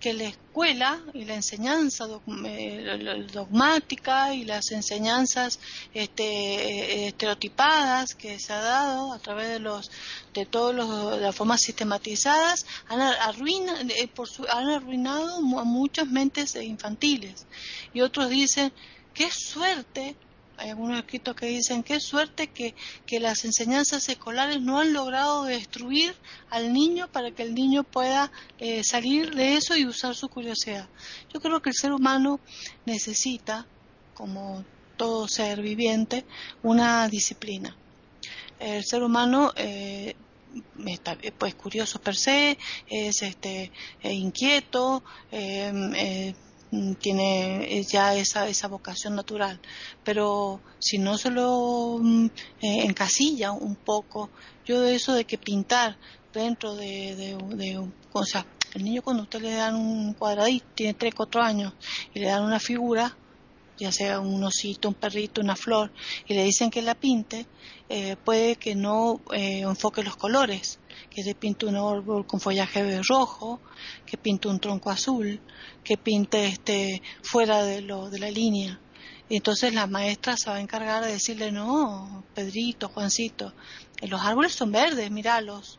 [0.00, 2.08] que la escuela y la enseñanza
[2.46, 5.60] eh, dogmática y las enseñanzas
[5.92, 9.90] este, eh, estereotipadas que se ha dado a través de los
[10.32, 17.46] de todos los las formas sistematizadas han, eh, por han arruinado a muchas mentes infantiles.
[17.92, 18.72] Y otros dicen
[19.12, 20.16] qué suerte
[20.60, 22.74] hay algunos escritos que dicen qué suerte que,
[23.18, 26.14] las enseñanzas escolares no han logrado destruir
[26.50, 30.86] al niño para que el niño pueda eh, salir de eso y usar su curiosidad.
[31.32, 32.40] Yo creo que el ser humano
[32.84, 33.66] necesita,
[34.14, 34.64] como
[34.98, 36.26] todo ser viviente,
[36.62, 37.74] una disciplina.
[38.58, 40.14] El ser humano eh,
[40.86, 45.02] está, pues curioso per se, es este eh, inquieto,
[45.32, 45.94] Mm,
[46.98, 49.60] tiene ya esa, esa vocación natural.
[50.04, 52.26] Pero si no se lo mm,
[52.62, 54.30] eh, encasilla un poco,
[54.64, 55.96] yo de eso de que pintar
[56.32, 57.16] dentro de,
[57.56, 57.78] de,
[58.12, 61.72] o sea, el niño cuando usted le dan un cuadradito, tiene 3, 4 años,
[62.14, 63.16] y le dan una figura,
[63.80, 65.90] ya sea un osito, un perrito, una flor,
[66.28, 67.46] y le dicen que la pinte,
[67.88, 70.78] eh, puede que no eh, enfoque los colores,
[71.08, 73.60] que se pinte un árbol con follaje rojo,
[74.06, 75.40] que pinte un tronco azul,
[75.82, 78.78] que pinte este fuera de lo de la línea.
[79.28, 83.54] Y entonces la maestra se va a encargar de decirle, no, Pedrito, Juancito,
[84.02, 85.78] los árboles son verdes, míralos.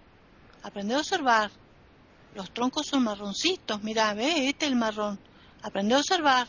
[0.64, 1.52] Aprende a observar.
[2.34, 5.20] Los troncos son marroncitos, mira, ve, este es el marrón.
[5.64, 6.47] Aprende a observar.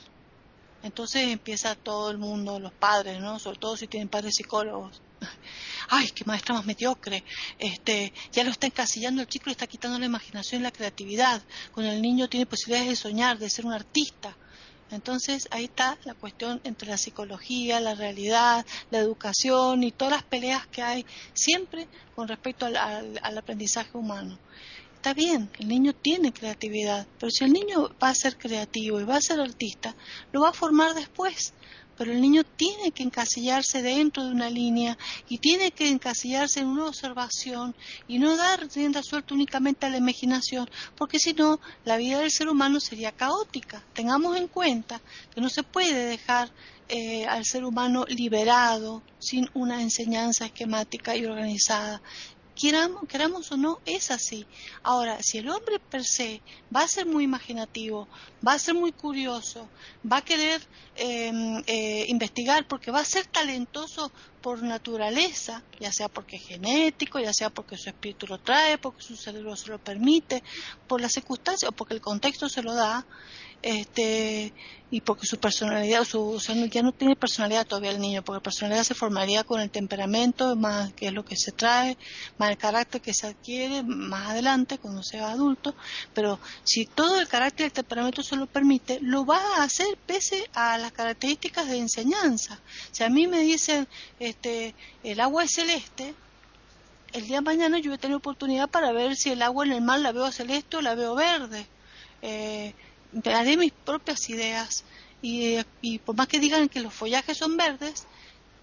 [0.82, 3.38] Entonces empieza todo el mundo, los padres, ¿no?
[3.38, 5.00] Sobre todo si tienen padres psicólogos.
[5.88, 7.24] Ay, qué maestra más mediocre.
[7.58, 11.42] Este, ya lo está encasillando el chico, le está quitando la imaginación y la creatividad.
[11.72, 14.36] Cuando el niño tiene posibilidades de soñar, de ser un artista.
[14.90, 20.22] Entonces ahí está la cuestión entre la psicología, la realidad, la educación y todas las
[20.24, 24.38] peleas que hay siempre con respecto al aprendizaje humano
[25.02, 29.04] está bien, el niño tiene creatividad, pero si el niño va a ser creativo y
[29.04, 29.96] va a ser artista,
[30.30, 31.54] lo va a formar después,
[31.98, 34.96] pero el niño tiene que encasillarse dentro de una línea
[35.28, 37.74] y tiene que encasillarse en una observación
[38.06, 42.30] y no dar rienda suelta únicamente a la imaginación, porque si no, la vida del
[42.30, 43.82] ser humano sería caótica.
[43.94, 45.00] Tengamos en cuenta
[45.34, 46.52] que no se puede dejar
[46.88, 52.02] eh, al ser humano liberado sin una enseñanza esquemática y organizada
[52.54, 54.46] queramos, o no, es así.
[54.82, 56.42] Ahora, si el hombre per se
[56.74, 58.08] va a ser muy imaginativo,
[58.46, 59.68] va a ser muy curioso,
[60.10, 60.60] va a querer
[60.96, 67.18] em, eh, investigar porque va a ser talentoso por naturaleza, ya sea porque es genético,
[67.18, 70.42] ya sea porque su espíritu lo trae, porque su cerebro se lo permite,
[70.88, 73.06] por las circunstancias o porque el contexto se lo da,
[73.62, 74.52] este
[74.92, 76.38] y porque su personalidad, su,
[76.70, 80.92] ya no tiene personalidad todavía el niño, porque personalidad se formaría con el temperamento, más
[80.92, 81.96] que es lo que se trae,
[82.36, 85.74] más el carácter que se adquiere más adelante cuando sea adulto,
[86.12, 89.96] pero si todo el carácter y el temperamento se lo permite, lo va a hacer
[90.06, 92.60] pese a las características de enseñanza.
[92.90, 93.88] Si a mí me dicen,
[94.20, 96.14] este, el agua es celeste,
[97.14, 99.80] el día mañana yo voy a tener oportunidad para ver si el agua en el
[99.80, 101.66] mar la veo celeste o la veo verde.
[102.20, 102.74] Eh,
[103.24, 104.84] haré mis propias ideas
[105.22, 108.06] y, por más que digan que los follajes son verdes,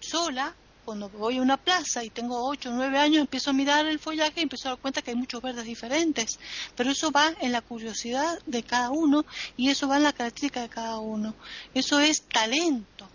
[0.00, 3.86] sola, cuando voy a una plaza y tengo 8 o 9 años, empiezo a mirar
[3.86, 6.38] el follaje y empiezo a dar cuenta que hay muchos verdes diferentes.
[6.76, 9.24] Pero eso va en la curiosidad de cada uno
[9.56, 11.34] y eso va en la característica de cada uno.
[11.74, 13.08] Eso es talento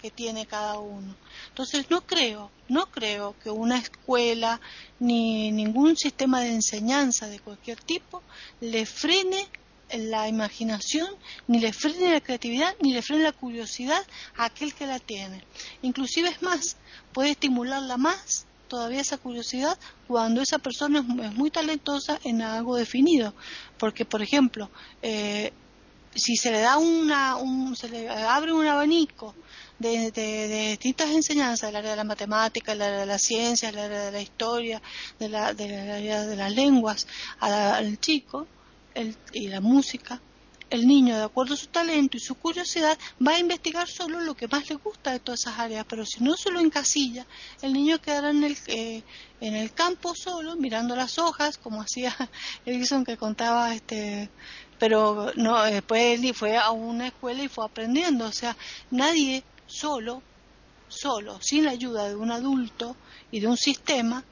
[0.00, 1.16] que tiene cada uno.
[1.48, 4.60] Entonces no creo, no creo que una escuela
[5.00, 8.22] ni ningún sistema de enseñanza de cualquier tipo
[8.60, 9.48] le frene
[9.92, 11.08] la imaginación,
[11.46, 14.02] ni le frene la creatividad, ni le frene la curiosidad
[14.36, 15.42] a aquel que la tiene.
[15.82, 16.76] Inclusive es más,
[17.12, 19.78] puede estimularla más todavía esa curiosidad
[20.08, 23.34] cuando esa persona es muy, talentosa en algo definido.
[23.78, 24.70] Porque, por ejemplo,
[25.02, 25.52] eh,
[26.14, 29.34] si se le da una, un, se le abre un abanico
[29.78, 30.10] de,
[30.70, 34.12] distintas enseñanzas del área de la matemática, del área de la ciencia, del área de
[34.12, 34.82] la historia,
[35.18, 37.06] del la, de área de las lenguas
[37.40, 38.46] al chico,
[39.32, 40.20] y la música,
[40.68, 44.34] el niño, de acuerdo a su talento y su curiosidad, va a investigar solo lo
[44.34, 47.26] que más le gusta de todas esas áreas, pero si no se lo encasilla,
[47.62, 49.02] el niño quedará en el, eh,
[49.40, 52.14] en el campo solo, mirando las hojas, como hacía
[52.66, 54.28] Edison que contaba, este,
[54.78, 58.56] pero no, después él fue a una escuela y fue aprendiendo, o sea,
[58.90, 60.22] nadie solo,
[60.88, 62.96] solo, sin la ayuda de un adulto
[63.30, 64.24] y de un sistema,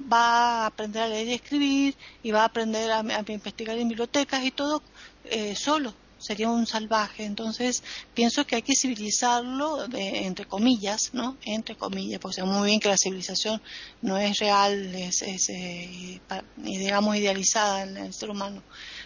[0.00, 4.44] va a aprender a leer y escribir y va a aprender a, investigar en bibliotecas
[4.44, 4.82] y todo
[5.24, 5.94] eh, solo.
[6.18, 7.24] Sería un salvaje.
[7.24, 7.82] Entonces
[8.14, 12.88] pienso que hay que civilizarlo entre comillas no entre comillas porque sabemos muy bien que
[12.88, 13.60] la civilización
[14.00, 16.20] no es real es, eh,
[16.56, 18.62] digamos idealizada en el ser humano.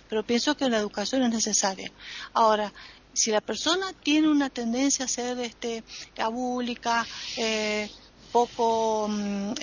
[0.08, 1.90] Pero pienso que la educación es necesaria.
[2.32, 2.72] Ahora
[3.12, 5.82] si la persona tiene una tendencia a ser este
[6.18, 7.04] abúlica
[7.36, 7.90] eh,
[8.30, 9.54] poco mm,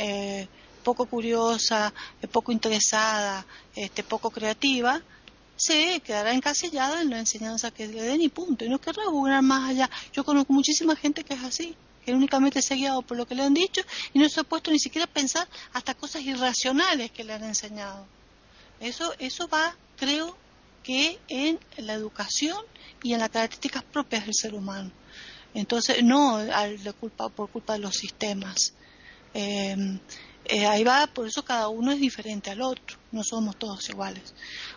[0.86, 1.92] poco curiosa,
[2.32, 5.02] poco interesada, este, poco creativa,
[5.58, 9.42] se quedará encasillada en la enseñanza que le den y punto, y no querrá jugar
[9.42, 9.90] más allá.
[10.14, 11.76] Yo conozco muchísima gente que es así,
[12.06, 13.82] que únicamente se ha guiado por lo que le han dicho
[14.14, 17.44] y no se ha puesto ni siquiera a pensar hasta cosas irracionales que le han
[17.44, 18.06] enseñado.
[18.80, 20.38] Eso, eso va, creo
[20.84, 22.60] que en la educación
[23.02, 24.92] y en las características propias del ser humano.
[25.56, 28.74] Entonces, no al, culpa, por culpa de los sistemas.
[29.34, 29.98] Eh,
[30.46, 34.34] eh, ahí va, por eso cada uno es diferente al otro, no somos todos iguales.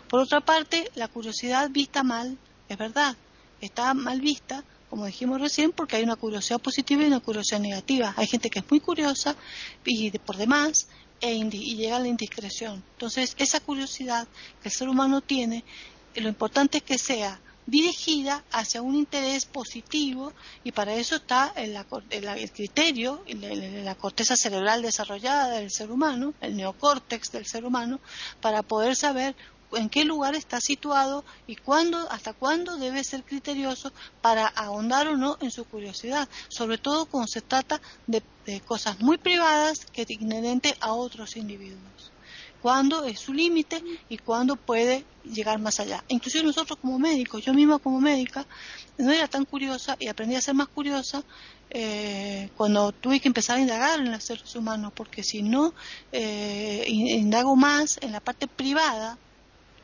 [0.07, 3.15] Por otra parte, la curiosidad vista mal, es verdad,
[3.61, 8.13] está mal vista, como dijimos recién, porque hay una curiosidad positiva y una curiosidad negativa.
[8.17, 9.35] Hay gente que es muy curiosa
[9.85, 10.87] y por demás
[11.21, 12.83] e y llega a la indiscreción.
[12.93, 14.27] Entonces, esa curiosidad
[14.61, 15.63] que el ser humano tiene,
[16.15, 17.39] lo importante es que sea
[17.69, 21.77] dirigida hacia un interés positivo y para eso está el,
[22.09, 27.99] el, criterio, la corteza cerebral desarrollada del ser humano, el neocórtex del ser humano,
[28.41, 29.35] para poder saber
[29.73, 33.91] en qué lugar está situado y cuándo, hasta cuándo debe ser criterioso
[34.21, 38.99] para ahondar o no en su curiosidad, sobre todo cuando se trata de, de cosas
[38.99, 42.11] muy privadas que inherente a otros individuos
[42.61, 46.03] cuándo es su límite y cuándo puede llegar más allá.
[46.07, 48.45] Inclusive nosotros como médicos, yo misma como médica,
[48.97, 51.23] no era tan curiosa y aprendí a ser más curiosa
[51.69, 55.73] eh, cuando tuve que empezar a indagar en los seres humanos, porque si no
[56.11, 59.17] eh, indago más en la parte privada,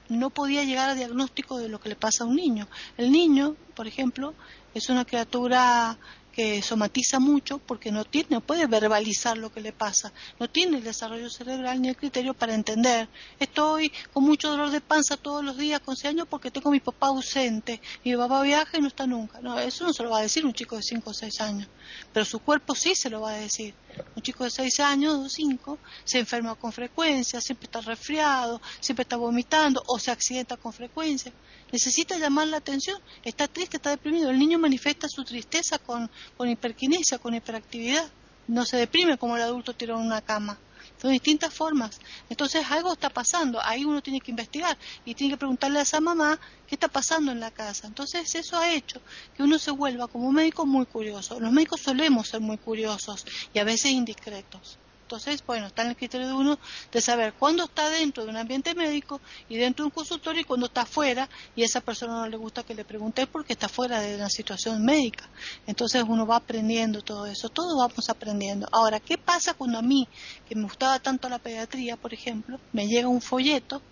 [0.09, 2.67] no podía llegar a diagnóstico de lo que le pasa a un niño.
[2.97, 4.33] El niño, por ejemplo,
[4.73, 5.97] es una criatura
[6.35, 10.77] que somatiza mucho porque no tiene, no puede verbalizar lo que le pasa, no tiene
[10.77, 13.07] el desarrollo cerebral ni el criterio para entender.
[13.39, 16.71] Estoy con mucho dolor de panza todos los días con 6 años porque tengo a
[16.73, 19.39] mi papá ausente, mi papá viaja y no está nunca.
[19.39, 21.69] No, eso no se lo va a decir un chico de 5 o 6 años,
[22.13, 23.73] pero su cuerpo sí se lo va a decir.
[24.15, 29.03] Un chico de 6 años o 5 se enferma con frecuencia, siempre está resfriado, siempre
[29.03, 31.31] está vomitando o se accidenta con frecuencia
[31.71, 34.29] necesita llamar la atención, está triste, está deprimido.
[34.29, 38.09] El niño manifiesta su tristeza con, con hiperquinesia, con hiperactividad.
[38.47, 40.57] No se deprime como el adulto tirado en una cama.
[41.05, 41.99] Son distintas formas.
[42.31, 43.61] Entonces algo está pasando.
[43.63, 44.75] Ahí uno tiene que investigar
[45.05, 47.85] y tiene que preguntarle a esa mamá qué está pasando en la casa.
[47.85, 48.99] Entonces eso ha hecho
[49.37, 51.39] que uno se vuelva como médico muy curioso.
[51.39, 54.79] Los médicos solemos ser muy curiosos y a veces indiscretos.
[55.05, 56.57] Entonces, bueno, está en el criterio de uno
[56.91, 60.45] de saber cuándo está dentro de un ambiente médico y dentro de un consultorio y
[60.45, 63.69] cuándo está fuera y a esa persona no le gusta que le pregunte porque está
[63.69, 65.29] fuera de una situación médica.
[65.67, 68.67] Entonces uno va aprendiendo todo eso, todos vamos aprendiendo.
[68.71, 70.07] Ahora, ¿qué pasa cuando a mí,
[70.49, 73.83] que me gustaba tanto la pediatría, por ejemplo, me llega un folleto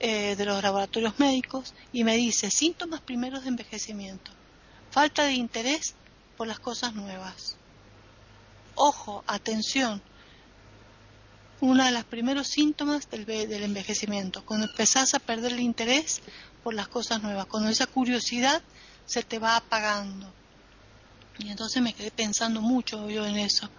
[0.00, 4.30] eh, de los laboratorios médicos y me dice síntomas primeros de envejecimiento,
[4.90, 5.94] falta de interés
[6.38, 7.56] por las cosas nuevas.
[8.74, 10.02] Ojo, atención,
[11.64, 16.20] uno de los primeros síntomas del, del, envejecimiento, cuando empezás a perder el interés
[16.62, 18.62] por las cosas nuevas, cuando esa curiosidad
[19.06, 20.30] se te va apagando.
[21.38, 23.70] Y entonces me quedé pensando mucho yo en eso.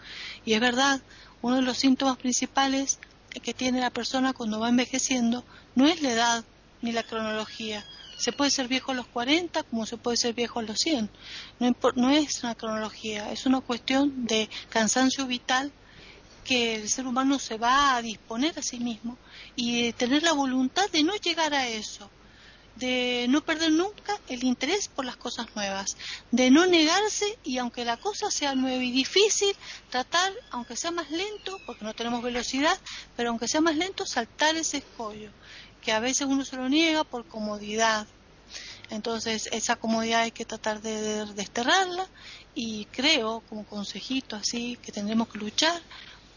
[0.46, 1.00] Y es verdad,
[1.44, 2.98] uno de los síntomas principales
[3.30, 5.44] que tiene la persona cuando va envejeciendo
[5.76, 6.44] no es la edad
[6.82, 7.86] ni la cronología.
[8.18, 11.08] Se puede ser viejo a los 40 como se puede ser viejo a los 100.
[11.60, 15.72] No, no es una cronología, es una cuestión de cansancio vital
[16.46, 19.18] que el ser humano se va a disponer a sí mismo
[19.56, 22.10] y tener la voluntad de no llegar a eso,
[22.76, 25.98] de no perder nunca el interés por las cosas nuevas,
[26.32, 29.56] de no negarse y aunque la cosa sea nueva y difícil,
[29.90, 32.78] tratar, aunque sea más lento, porque no tenemos velocidad,
[33.18, 35.32] pero aunque sea más lento, saltar ese escollo,
[35.82, 38.08] que a veces uno se lo niega por comodidad.
[38.92, 42.08] Entonces esa comodidad hay que tratar de desterrarla
[42.54, 45.82] y creo, como consejito así, que tendremos que luchar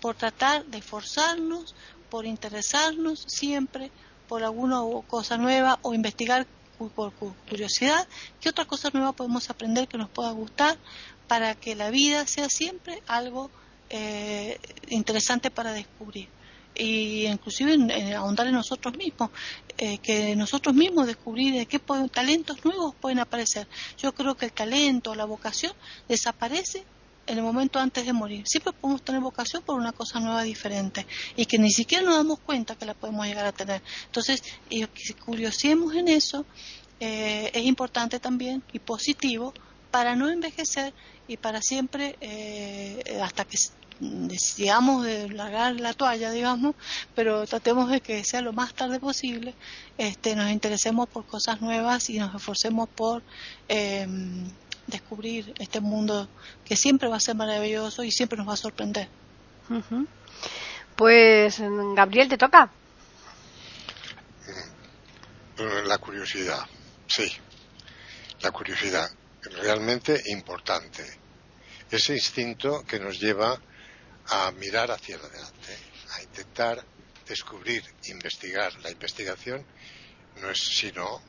[0.01, 1.75] por tratar de esforzarnos,
[2.11, 3.91] por interesarnos siempre
[4.29, 6.47] por alguna cosa nueva o investigar
[6.95, 7.13] por
[7.49, 8.07] curiosidad
[8.41, 10.79] qué otra cosa nueva podemos aprender que nos pueda gustar
[11.27, 13.51] para que la vida sea siempre algo
[13.91, 16.29] eh, interesante para descubrir
[16.79, 19.31] y inclusive en, ahondar en nosotros mismos,
[19.77, 21.81] eh, que nosotros mismos descubrir de qué
[22.11, 23.67] talentos nuevos pueden aparecer.
[23.99, 25.73] Yo creo que el talento, la vocación
[26.09, 26.85] desaparece
[27.29, 28.43] el momento antes de morir.
[28.47, 31.07] Siempre podemos tener vocación por una cosa nueva diferente
[31.37, 33.83] y que ni siquiera nos damos cuenta que la podemos llegar a tener.
[34.07, 36.47] Entonces, y que curiosemos en eso
[37.01, 39.53] eh, es importante también y positivo
[39.91, 40.93] para no envejecer
[41.27, 43.59] y para siempre, eh, hasta que
[44.01, 46.75] deseamos de largar la toalla, digamos,
[47.15, 49.55] pero tratemos de que sea lo más tarde posible,
[49.99, 53.23] este, nos interesemos por cosas nuevas y nos esforcemos por
[53.69, 54.07] eh,
[54.89, 56.29] descubrir este mundo
[56.65, 59.09] que siempre va a ser maravilloso y siempre nos va a sorprender.
[60.97, 61.61] Pues,
[61.95, 62.71] Gabriel, ¿te toca?
[65.59, 66.67] Mm, la curiosidad,
[67.07, 67.31] sí.
[68.41, 69.09] La curiosidad,
[69.63, 71.05] realmente importante.
[71.91, 73.61] Ese instinto que nos lleva
[74.27, 75.77] a mirar hacia adelante,
[76.17, 76.85] a intentar
[77.27, 78.73] descubrir, investigar.
[78.81, 79.65] La investigación
[80.41, 81.21] no es sino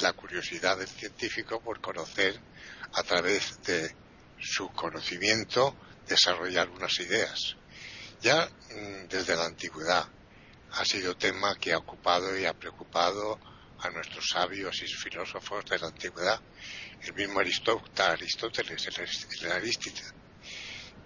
[0.00, 2.38] la curiosidad del científico por conocer
[2.92, 3.94] a través de
[4.38, 5.76] su conocimiento
[6.06, 7.56] desarrollar algunas ideas.
[8.20, 10.06] Ya mm, desde la antigüedad
[10.72, 13.38] ha sido tema que ha ocupado y ha preocupado
[13.78, 16.40] a nuestros sabios y filósofos de la antigüedad.
[17.02, 18.36] El mismo Aristóteles,
[19.42, 20.14] el Aristóteles,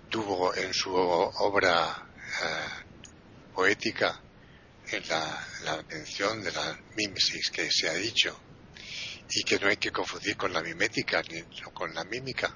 [0.08, 2.08] tuvo en su obra
[2.42, 4.20] eh, poética
[4.90, 8.38] en la, mención de la mímesis que se ha dicho
[9.32, 12.52] y que no hay que confundir con la mimética ni con la mímica.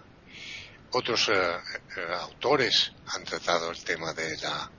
[0.92, 4.70] Otros eh, eh, autores han tratado el tema de la,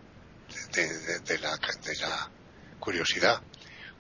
[0.74, 2.32] de, la, de la
[2.80, 3.42] curiosidad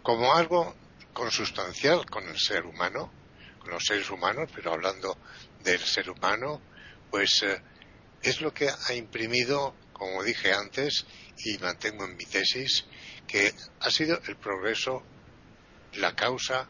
[0.01, 0.75] como algo
[1.13, 3.11] consustancial con el ser humano,
[3.59, 5.17] con los seres humanos, pero hablando
[5.63, 6.61] del ser humano,
[7.09, 7.43] pues
[8.21, 11.05] es lo que ha imprimido, como dije antes,
[11.37, 12.85] y mantengo en mi tesis,
[13.27, 15.03] que ha sido el progreso
[15.93, 16.69] la causa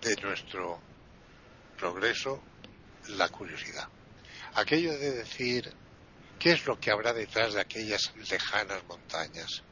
[0.00, 0.80] de nuestro
[1.78, 2.42] progreso,
[3.08, 3.88] la curiosidad.
[4.54, 5.72] Aquello de decir
[6.38, 9.62] qué es lo que habrá detrás de aquellas lejanas montañas.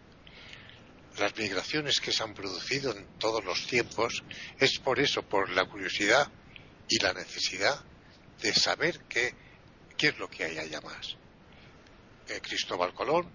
[1.18, 4.22] Las migraciones que se han producido en todos los tiempos
[4.58, 6.30] es por eso, por la curiosidad
[6.88, 7.84] y la necesidad
[8.40, 9.34] de saber qué
[9.98, 11.16] ¿qué es lo que hay allá más?
[12.28, 13.28] Eh, Cristóbal Colón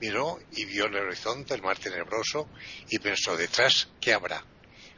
[0.00, 2.48] miró y vio el horizonte, el mar tenebroso,
[2.88, 4.42] y pensó, detrás, ¿qué habrá?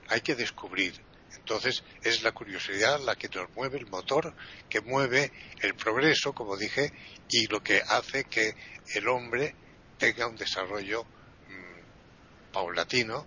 [0.09, 0.95] Hay que descubrir.
[1.37, 4.35] Entonces es la curiosidad la que nos mueve el motor,
[4.69, 6.93] que mueve el progreso, como dije,
[7.29, 8.55] y lo que hace que
[8.95, 9.55] el hombre
[9.99, 13.27] tenga un desarrollo mm, paulatino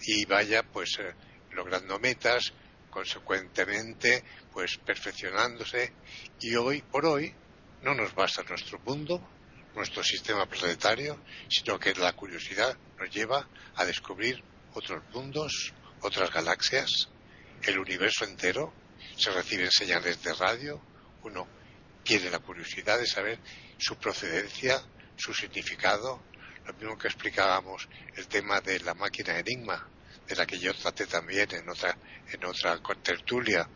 [0.00, 1.14] y vaya pues eh,
[1.52, 2.52] logrando metas,
[2.90, 5.92] consecuentemente pues perfeccionándose.
[6.40, 7.34] Y hoy por hoy
[7.82, 9.20] no nos basta nuestro mundo,
[9.74, 14.42] nuestro sistema planetario, sino que la curiosidad nos lleva a descubrir
[14.74, 17.08] otros mundos, otras galaxias,
[17.66, 18.72] el universo entero,
[19.16, 20.80] se reciben señales de radio,
[21.22, 21.46] uno
[22.02, 23.38] tiene la curiosidad de saber
[23.78, 24.82] su procedencia,
[25.16, 26.22] su significado,
[26.66, 29.88] lo mismo que explicábamos el tema de la máquina Enigma,
[30.26, 31.96] de la que yo traté también en otra,
[32.30, 33.68] en otra tertulia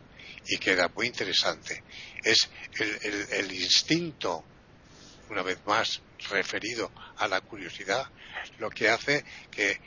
[0.47, 1.83] y que era muy interesante.
[2.23, 4.43] Es el, instinto,
[5.29, 8.07] una vez más referido a la curiosidad,
[8.57, 9.79] lo que hace que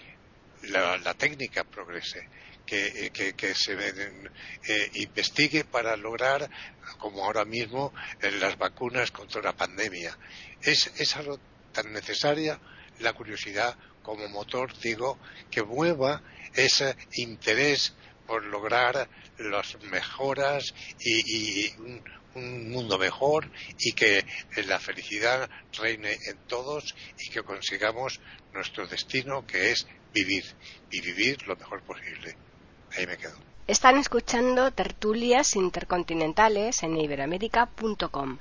[0.62, 2.28] la, técnica progrese,
[3.12, 6.48] que, que, se eh, investigue para lograr,
[6.98, 7.92] como ahora mismo,
[8.40, 10.16] las vacunas contra la pandemia.
[10.62, 11.38] Es, es algo
[11.72, 12.58] tan necesaria
[13.00, 15.18] la curiosidad como motor, digo,
[15.50, 16.22] que mueva
[16.54, 17.94] ese interés
[18.26, 19.08] por lograr
[19.38, 22.02] las mejoras y, un,
[22.70, 24.24] mundo mejor y que
[24.64, 28.20] la felicidad reine en todos y que consigamos
[28.54, 30.42] nuestro destino que es vivir
[30.90, 32.34] y vivir lo mejor posible.
[32.96, 33.32] Ahí me quedo.
[33.66, 38.38] Están escuchando tertulias intercontinentales en iberamérica.com.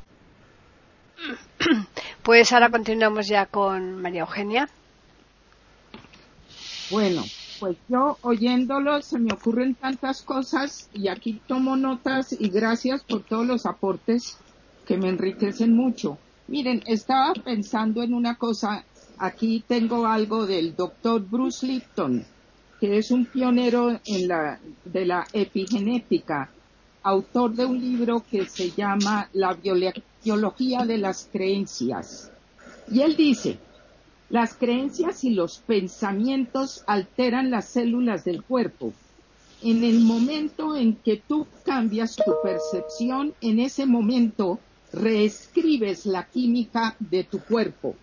[2.24, 4.70] Pues ahora continuamos ya con María Eugenia.
[6.92, 7.24] Bueno,
[7.60, 13.24] pues yo oyéndolo se me ocurren tantas cosas y aquí tomo notas y gracias por
[13.24, 14.38] todos los aportes
[14.86, 16.18] que me enriquecen mucho.
[16.48, 18.84] Miren, estaba pensando en una cosa,
[19.18, 22.26] aquí tengo algo del doctor Bruce Lipton,
[22.82, 26.50] que es un pionero en la, de la epigenética,
[27.04, 32.32] autor de un libro que se llama La biología de las creencias.
[32.92, 33.60] Y él dice,
[34.32, 38.94] las creencias y los pensamientos alteran las células del cuerpo.
[39.62, 44.58] En el momento en que tú cambias tu percepción, en ese momento
[44.92, 47.96] reescribes la química de tu cuerpo.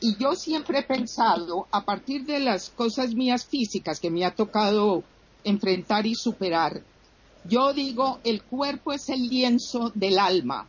[0.00, 4.34] Y yo siempre he pensado, a partir de las cosas mías físicas que me ha
[4.34, 5.02] tocado
[5.42, 6.82] enfrentar y superar,
[7.44, 10.68] yo digo, el cuerpo es el lienzo del alma.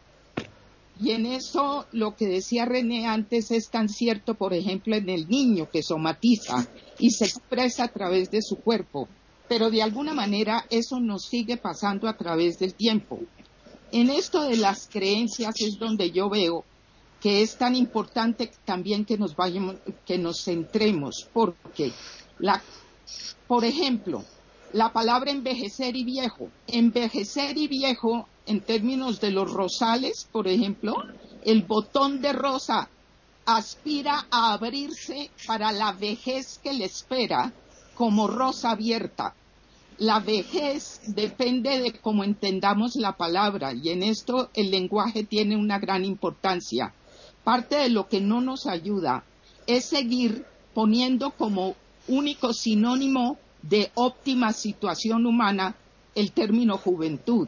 [1.01, 5.29] Y en eso lo que decía René antes es tan cierto, por ejemplo, en el
[5.29, 6.67] niño que somatiza
[6.99, 9.07] y se expresa a través de su cuerpo.
[9.47, 13.19] Pero de alguna manera eso nos sigue pasando a través del tiempo.
[13.91, 16.65] En esto de las creencias es donde yo veo
[17.21, 21.91] que es tan importante también que nos vayamos, que nos centremos, porque
[22.39, 22.61] la,
[23.47, 24.23] por ejemplo,
[24.73, 26.49] la palabra envejecer y viejo.
[26.67, 30.95] Envejecer y viejo en términos de los rosales, por ejemplo,
[31.43, 32.89] el botón de rosa
[33.45, 37.51] aspira a abrirse para la vejez que le espera
[37.95, 39.33] como rosa abierta.
[39.97, 45.79] La vejez depende de cómo entendamos la palabra y en esto el lenguaje tiene una
[45.79, 46.93] gran importancia.
[47.43, 49.23] Parte de lo que no nos ayuda
[49.67, 51.75] es seguir poniendo como
[52.07, 55.75] único sinónimo de óptima situación humana
[56.15, 57.47] el término juventud.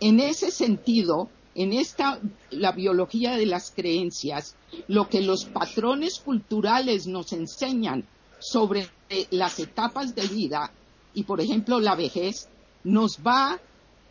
[0.00, 2.18] En ese sentido, en esta,
[2.50, 4.56] la biología de las creencias,
[4.88, 8.04] lo que los patrones culturales nos enseñan
[8.38, 8.88] sobre
[9.30, 10.72] las etapas de vida
[11.14, 12.48] y, por ejemplo, la vejez,
[12.84, 13.60] nos va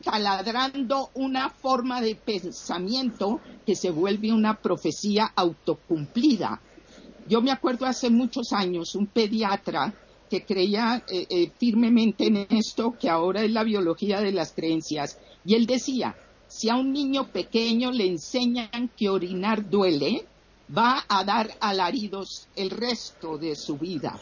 [0.02, 6.62] taladrando una forma de pensamiento que se vuelve una profecía autocumplida.
[7.28, 9.94] Yo me acuerdo hace muchos años un pediatra
[10.30, 15.18] que creía eh, eh, firmemente en esto, que ahora es la biología de las creencias,
[15.44, 16.16] y él decía,
[16.48, 20.26] si a un niño pequeño le enseñan que orinar duele,
[20.76, 24.20] va a dar alaridos el resto de su vida.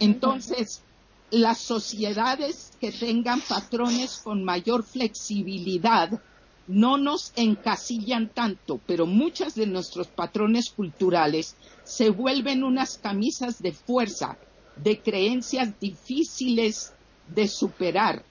[0.00, 0.82] Entonces,
[1.30, 6.20] las sociedades que tengan patrones con mayor flexibilidad
[6.66, 13.72] no nos encasillan tanto, pero muchos de nuestros patrones culturales se vuelven unas camisas de
[13.72, 14.38] fuerza,
[14.76, 16.94] de creencias difíciles
[17.28, 18.24] de superar.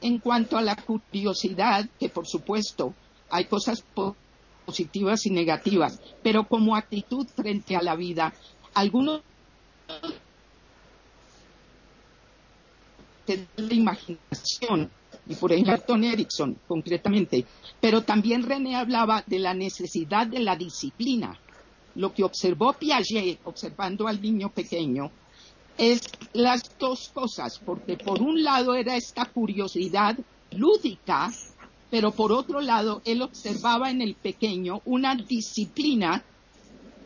[0.00, 2.94] En cuanto a la curiosidad, que por supuesto
[3.30, 3.84] hay cosas
[4.64, 8.32] positivas y negativas, pero como actitud frente a la vida,
[8.74, 9.22] algunos
[13.26, 13.74] de la
[14.08, 14.90] imaginación
[15.28, 17.44] y por ejemplo Tony Erickson concretamente.
[17.80, 21.38] Pero también René hablaba de la necesidad de la disciplina.
[21.96, 25.10] Lo que observó Piaget observando al niño pequeño
[25.78, 26.00] es
[26.32, 30.16] las dos cosas, porque por un lado era esta curiosidad
[30.52, 31.30] lúdica,
[31.90, 36.24] pero por otro lado él observaba en el pequeño una disciplina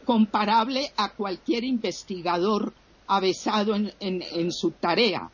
[0.05, 2.73] comparable a cualquier investigador
[3.07, 5.31] avesado en, en, su tarea,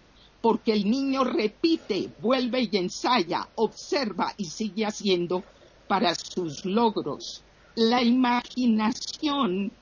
[0.46, 5.42] porque el niño repite, vuelve y ensaya, observa y sigue haciendo
[5.88, 7.42] para sus logros.
[7.74, 9.72] La imaginación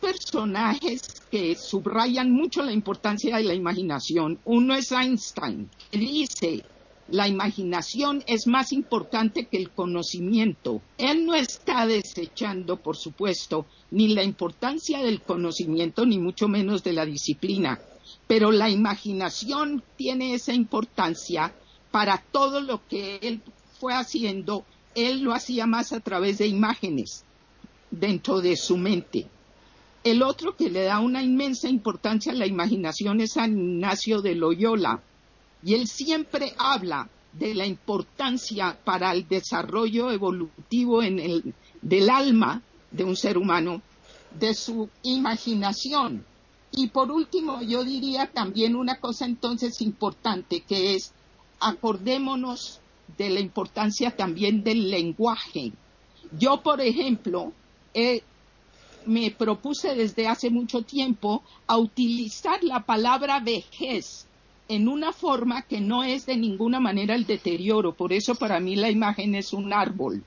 [0.00, 4.38] personajes que subrayan mucho la importancia de la imaginación.
[4.44, 6.64] Uno es Einstein, que dice,
[7.08, 10.82] la imaginación es más importante que el conocimiento.
[10.98, 16.92] Él no está desechando, por supuesto, ni la importancia del conocimiento, ni mucho menos de
[16.92, 17.80] la disciplina,
[18.26, 21.52] pero la imaginación tiene esa importancia
[21.90, 23.40] para todo lo que él
[23.78, 24.64] fue haciendo.
[24.94, 27.24] Él lo hacía más a través de imágenes
[27.90, 29.26] dentro de su mente.
[30.02, 34.34] El otro que le da una inmensa importancia a la imaginación es San Ignacio de
[34.34, 35.02] Loyola.
[35.62, 43.16] Y él siempre habla de la importancia para el desarrollo evolutivo del alma de un
[43.16, 43.82] ser humano,
[44.38, 46.24] de su imaginación.
[46.72, 51.12] Y por último, yo diría también una cosa entonces importante, que es
[51.58, 52.80] acordémonos
[53.18, 55.72] de la importancia también del lenguaje.
[56.38, 57.52] Yo, por ejemplo,
[59.06, 64.26] me propuse desde hace mucho tiempo a utilizar la palabra vejez
[64.68, 67.92] en una forma que no es de ninguna manera el deterioro.
[67.92, 70.22] Por eso para mí la imagen es un árbol.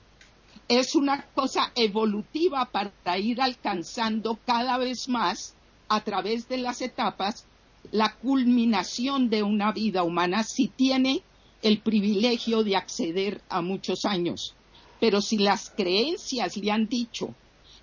[0.68, 5.54] Es una cosa evolutiva para ir alcanzando cada vez más
[5.88, 7.46] a través de las etapas
[7.92, 11.22] la culminación de una vida humana si tiene
[11.62, 14.54] el privilegio de acceder a muchos años.
[15.00, 17.34] Pero si las creencias le han dicho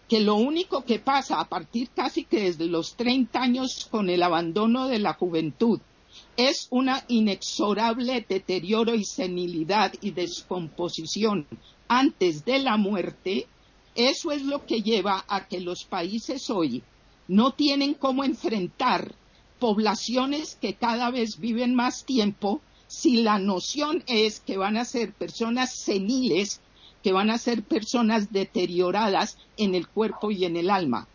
[0.08, 4.24] que lo único que pasa a partir casi que desde los 30 años con el
[4.24, 5.80] abandono de la juventud
[6.36, 11.48] es una inexorable deterioro y senilidad y descomposición
[11.88, 13.48] antes de la muerte,
[13.96, 16.84] eso es lo que lleva a que los países hoy
[17.28, 19.16] no tienen cómo enfrentar
[19.60, 25.14] poblaciones que cada vez viven más tiempo si la noción es que van a ser
[25.14, 26.62] personas seniles
[27.04, 31.08] que van a ser personas deterioradas en el cuerpo y en el alma.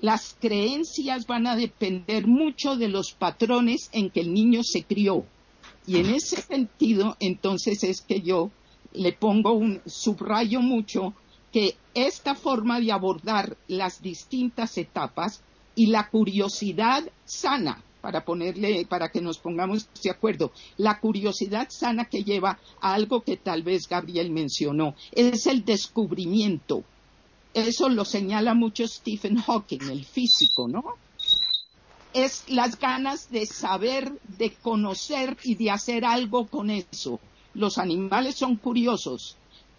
[0.00, 5.24] Las creencias van a depender mucho de los patrones en que el niño se crió.
[5.86, 8.50] Y en ese sentido, entonces es que yo
[8.92, 11.14] le pongo un subrayo mucho
[11.54, 15.40] que esta forma de abordar las distintas etapas
[15.76, 20.50] y la curiosidad sana para ponerle, para que nos pongamos de acuerdo.
[20.78, 26.82] La curiosidad sana que lleva a algo que tal vez Gabriel mencionó, es el descubrimiento.
[27.54, 30.82] Eso lo señala mucho Stephen Hawking, el físico, ¿no?
[32.12, 37.20] Es las ganas de saber, de conocer y de hacer algo con eso.
[37.54, 39.36] Los animales son curiosos,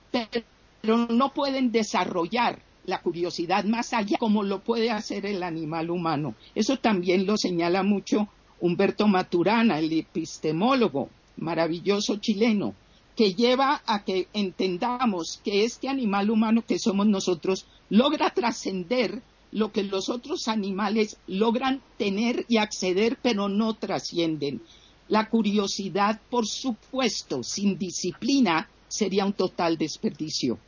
[0.10, 0.55] pero
[0.86, 6.36] no pueden desarrollar la curiosidad más allá como lo puede hacer el animal humano.
[6.54, 8.30] Eso también lo señala mucho
[8.60, 12.74] Humberto Maturana, el epistemólogo maravilloso chileno,
[13.16, 19.22] que lleva a que entendamos que este animal humano que somos nosotros logra trascender
[19.52, 24.62] lo que los otros animales logran tener y acceder, pero no trascienden.
[25.08, 30.60] La curiosidad, por supuesto, sin disciplina, sería un total desperdicio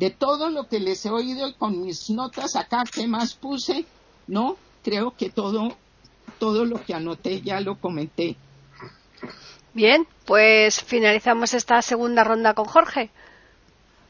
[0.00, 3.84] de todo lo que les he oído y con mis notas acá que más puse,
[4.26, 4.56] ¿no?
[4.82, 5.76] Creo que todo,
[6.38, 8.36] todo lo que anoté ya lo comenté.
[9.74, 13.10] Bien, pues finalizamos esta segunda ronda con Jorge.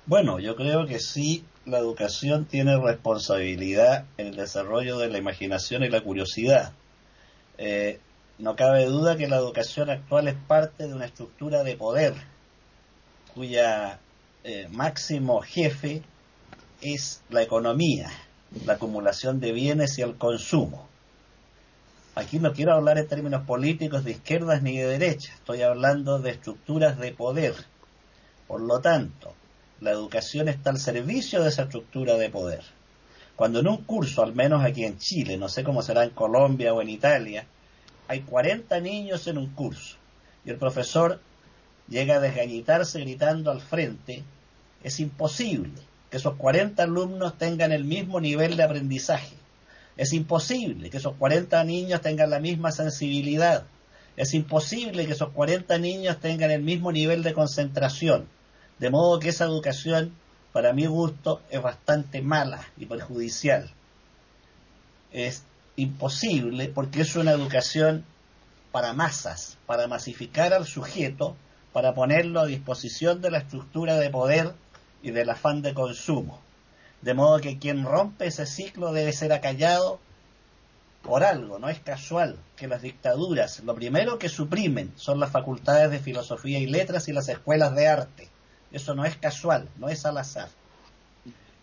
[0.06, 5.82] Bueno, yo creo que sí, la educación tiene responsabilidad en el desarrollo de la imaginación
[5.82, 6.72] y la curiosidad.
[7.58, 7.98] Eh,
[8.38, 12.14] no cabe duda que la educación actual es parte de una estructura de poder
[13.34, 13.98] cuya
[14.42, 16.02] eh, máximo jefe
[16.80, 18.10] es la economía,
[18.64, 20.88] la acumulación de bienes y el consumo.
[22.14, 26.30] Aquí no quiero hablar en términos políticos de izquierdas ni de derechas, estoy hablando de
[26.30, 27.54] estructuras de poder.
[28.48, 29.34] Por lo tanto,
[29.80, 32.62] la educación está al servicio de esa estructura de poder.
[33.36, 36.74] Cuando en un curso, al menos aquí en Chile, no sé cómo será en Colombia
[36.74, 37.46] o en Italia,
[38.08, 39.96] hay 40 niños en un curso
[40.44, 41.20] y el profesor
[41.90, 44.24] llega a desgañitarse gritando al frente,
[44.82, 45.72] es imposible
[46.10, 49.36] que esos 40 alumnos tengan el mismo nivel de aprendizaje.
[49.96, 53.64] Es imposible que esos 40 niños tengan la misma sensibilidad.
[54.16, 58.26] Es imposible que esos 40 niños tengan el mismo nivel de concentración.
[58.78, 60.14] De modo que esa educación,
[60.52, 63.70] para mi gusto, es bastante mala y perjudicial.
[65.12, 65.44] Es
[65.76, 68.04] imposible porque es una educación
[68.72, 71.36] para masas, para masificar al sujeto,
[71.72, 74.54] para ponerlo a disposición de la estructura de poder
[75.02, 76.40] y del afán de consumo.
[77.02, 80.00] De modo que quien rompe ese ciclo debe ser acallado
[81.02, 85.90] por algo, no es casual que las dictaduras lo primero que suprimen son las facultades
[85.90, 88.28] de filosofía y letras y las escuelas de arte.
[88.70, 90.48] Eso no es casual, no es al azar.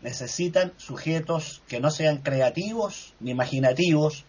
[0.01, 4.25] Necesitan sujetos que no sean creativos ni imaginativos,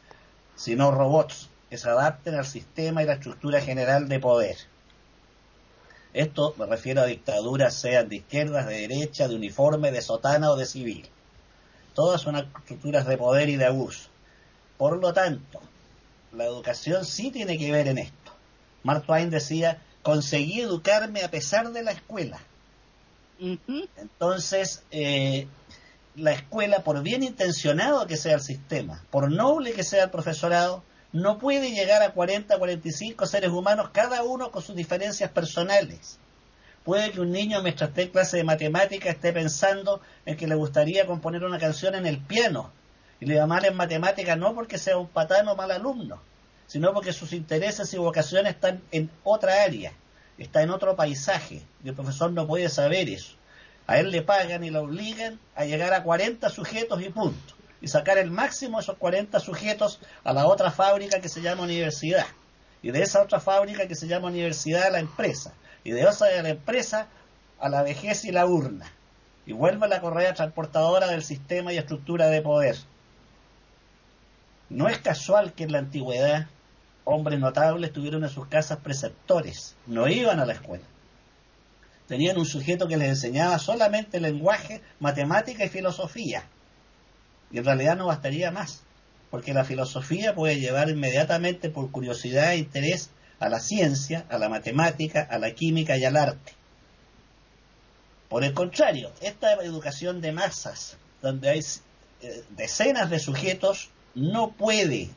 [0.57, 4.57] sino robots que se adapten al sistema y la estructura general de poder.
[6.19, 10.57] Esto me refiero a dictaduras, sean de izquierdas, de derecha, de uniforme, de sotana o
[10.57, 11.09] de civil.
[11.95, 14.09] Todas son estructuras de poder y de abuso.
[14.77, 15.61] Por lo tanto,
[16.33, 18.33] la educación sí tiene que ver en esto.
[18.83, 22.41] Mark Twain decía, conseguí educarme a pesar de la escuela.
[23.39, 25.47] Entonces, eh,
[26.17, 30.83] la escuela, por bien intencionado que sea el sistema, por noble que sea el profesorado,
[31.13, 36.19] no puede llegar a 40, 45 seres humanos, cada uno con sus diferencias personales.
[36.85, 40.55] Puede que un niño mientras esté en clase de matemática esté pensando en que le
[40.55, 42.71] gustaría componer una canción en el piano
[43.21, 46.21] y le va mal en matemática no porque sea un patano mal alumno,
[46.67, 49.93] sino porque sus intereses y vocaciones están en otra área,
[50.37, 53.35] está en otro paisaje y el profesor no puede saber eso.
[53.87, 57.89] A él le pagan y lo obligan a llegar a 40 sujetos y punto y
[57.89, 62.27] sacar el máximo de esos 40 sujetos a la otra fábrica que se llama universidad.
[62.83, 65.53] Y de esa otra fábrica que se llama universidad a la empresa.
[65.85, 67.09] Y de esa de la empresa
[67.61, 68.91] a la vejez y la urna.
[69.47, 72.77] Y vuelve la correa transportadora del sistema y estructura de poder.
[74.69, 76.47] No es casual que en la antigüedad
[77.05, 80.85] hombres notables tuvieron en sus casas preceptores, no iban a la escuela.
[82.07, 86.45] Tenían un sujeto que les enseñaba solamente lenguaje, matemática y filosofía
[87.51, 88.83] y en realidad no bastaría más,
[89.31, 94.49] porque la filosofía puede llevar inmediatamente por curiosidad e interés a la ciencia, a la
[94.49, 96.53] matemática, a la química y al arte.
[98.29, 101.61] Por el contrario, esta educación de masas, donde hay
[102.21, 105.11] eh, decenas de sujetos, no puede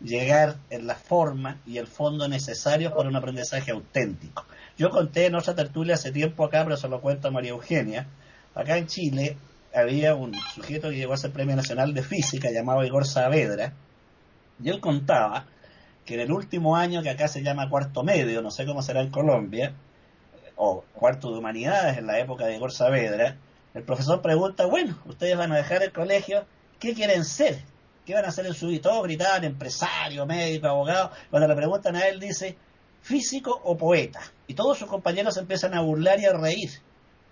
[0.00, 4.44] llegar en la forma y el fondo necesarios para un aprendizaje auténtico.
[4.78, 8.06] Yo conté en otra tertulia hace tiempo acá, pero se lo cuento a María Eugenia,
[8.54, 9.36] acá en Chile
[9.76, 13.74] había un sujeto que llegó a ser premio nacional de física llamado Igor Saavedra,
[14.62, 15.46] y él contaba
[16.04, 19.02] que en el último año, que acá se llama cuarto medio, no sé cómo será
[19.02, 19.74] en Colombia,
[20.56, 23.36] o cuarto de humanidades en la época de Igor Saavedra,
[23.74, 26.46] el profesor pregunta, bueno, ustedes van a dejar el colegio,
[26.78, 27.62] ¿qué quieren ser?
[28.06, 28.82] ¿Qué van a hacer en su vida?
[28.82, 31.10] Todos gritaban, empresario, médico, abogado.
[31.28, 32.56] Cuando le preguntan a él, dice,
[33.02, 34.20] físico o poeta.
[34.46, 36.70] Y todos sus compañeros empiezan a burlar y a reír.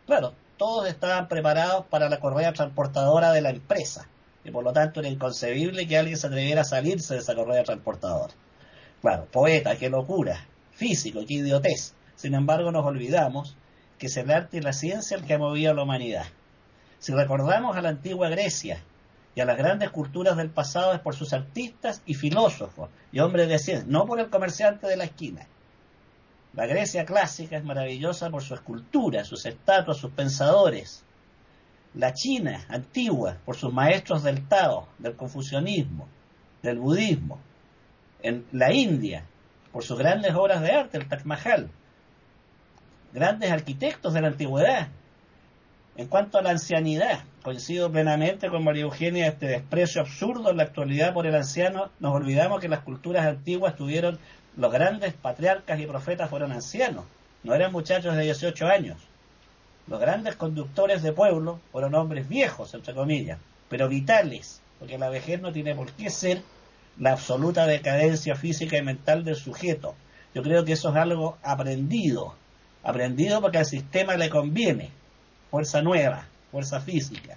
[0.05, 4.09] Claro, todos estaban preparados para la correa transportadora de la empresa.
[4.44, 7.64] Y por lo tanto era inconcebible que alguien se atreviera a salirse de esa correa
[7.64, 8.32] transportadora.
[9.00, 10.46] Claro, poeta, qué locura.
[10.72, 11.94] Físico, qué idiotez.
[12.16, 13.57] Sin embargo, nos olvidamos
[13.98, 16.26] que es el arte y la ciencia el que ha movido a la humanidad.
[16.98, 18.82] Si recordamos a la antigua Grecia
[19.34, 23.48] y a las grandes culturas del pasado es por sus artistas y filósofos y hombres
[23.48, 25.46] de ciencia, no por el comerciante de la esquina.
[26.57, 31.05] La Grecia clásica es maravillosa por su escultura, sus estatuas, sus pensadores.
[31.94, 36.09] La China antigua por sus maestros del Tao, del confucianismo,
[36.62, 37.40] del budismo.
[38.52, 39.24] La India
[39.72, 41.68] por sus grandes obras de arte, el Taj Mahal.
[43.12, 44.88] Grandes arquitectos de la antigüedad.
[45.96, 50.64] En cuanto a la ancianidad, coincido plenamente con María Eugenia, este desprecio absurdo en la
[50.64, 54.18] actualidad por el anciano, nos olvidamos que las culturas antiguas tuvieron
[54.56, 57.05] los grandes patriarcas y profetas fueron ancianos,
[57.43, 58.98] no eran muchachos de 18 años.
[59.86, 65.40] Los grandes conductores de pueblo fueron hombres viejos, entre comillas, pero vitales, porque la vejez
[65.40, 66.43] no tiene por qué ser
[66.98, 69.94] la absoluta decadencia física y mental del sujeto.
[70.35, 72.35] Yo creo que eso es algo aprendido,
[72.82, 74.90] aprendido porque al sistema le conviene,
[75.51, 77.36] fuerza nueva, fuerza física.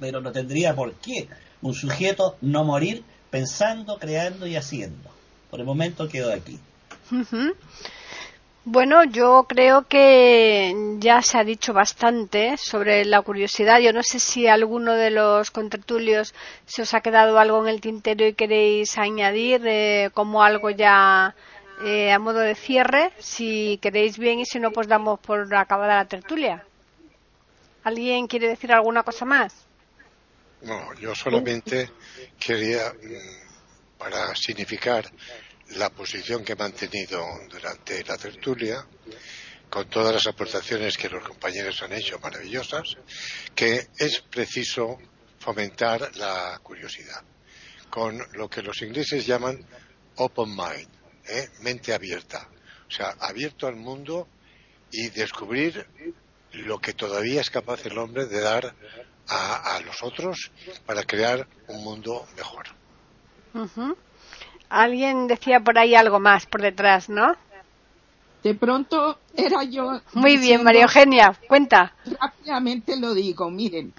[0.00, 1.28] Pero no tendría por qué
[1.62, 5.10] un sujeto no morir pensando, creando y haciendo.
[5.54, 6.58] Por el momento quedo aquí.
[8.64, 13.78] Bueno, yo creo que ya se ha dicho bastante sobre la curiosidad.
[13.78, 16.34] Yo no sé si alguno de los contertulios
[16.66, 21.36] se os ha quedado algo en el tintero y queréis añadir eh, como algo ya
[21.84, 23.12] eh, a modo de cierre.
[23.20, 26.64] Si queréis bien y si no, pues damos por acabada la tertulia.
[27.84, 29.54] ¿Alguien quiere decir alguna cosa más?
[30.62, 31.90] No, yo solamente
[32.40, 35.04] quería, mm, para significar
[35.70, 38.86] la posición que he mantenido durante la tertulia,
[39.68, 42.96] con todas las aportaciones que los compañeros han hecho maravillosas,
[43.54, 44.98] que es preciso
[45.38, 47.22] fomentar la curiosidad,
[47.90, 49.64] con lo que los ingleses llaman
[50.16, 50.88] open mind,
[51.26, 51.48] ¿eh?
[51.60, 52.48] mente abierta,
[52.86, 54.28] o sea, abierto al mundo
[54.92, 55.86] y descubrir
[56.52, 58.74] lo que todavía es capaz el hombre de dar
[59.26, 60.52] a, los otros
[60.86, 62.66] para crear un mundo mejor.
[64.74, 67.36] Alguien decía por ahí algo más por detrás, ¿no?
[68.42, 70.00] De pronto era yo.
[70.14, 71.94] Muy bien, María Eugenia, cuenta.
[72.20, 73.94] Rápidamente lo digo, miren,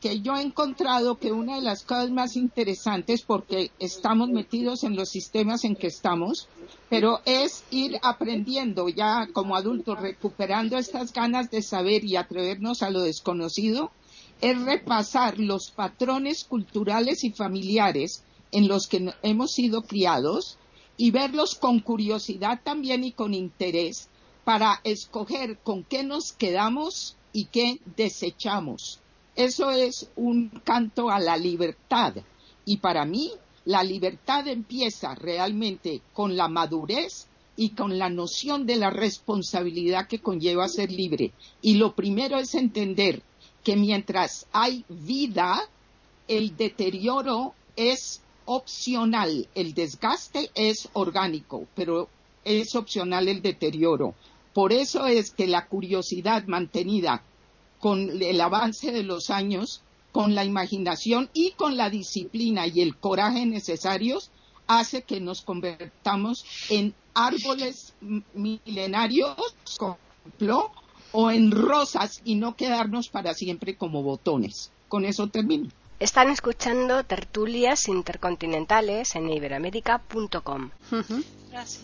[0.00, 4.94] que yo he encontrado que una de las cosas más interesantes, porque estamos metidos en
[4.94, 6.46] los sistemas en que estamos,
[6.88, 12.90] pero es ir aprendiendo ya como adultos, recuperando estas ganas de saber y atrevernos a
[12.90, 13.90] lo desconocido,
[14.40, 20.58] es repasar los patrones culturales y familiares en los que hemos sido criados
[20.96, 24.08] y verlos con curiosidad también y con interés
[24.44, 29.00] para escoger con qué nos quedamos y qué desechamos.
[29.36, 32.14] Eso es un canto a la libertad.
[32.64, 33.32] Y para mí,
[33.64, 40.20] la libertad empieza realmente con la madurez y con la noción de la responsabilidad que
[40.20, 41.32] conlleva ser libre.
[41.62, 43.22] Y lo primero es entender
[43.62, 45.60] que mientras hay vida,
[46.26, 48.22] el deterioro es
[48.52, 52.08] opcional, el desgaste es orgánico, pero
[52.44, 54.16] es opcional el deterioro.
[54.52, 57.22] Por eso es que la curiosidad mantenida
[57.78, 62.96] con el avance de los años, con la imaginación y con la disciplina y el
[62.96, 64.32] coraje necesarios,
[64.66, 67.94] hace que nos convertamos en árboles
[68.34, 69.36] milenarios
[71.12, 74.72] o en rosas y no quedarnos para siempre como botones.
[74.88, 75.68] Con eso termino.
[76.00, 80.70] Están escuchando tertulias intercontinentales en iberoamérica.com.
[81.50, 81.82] Gracias.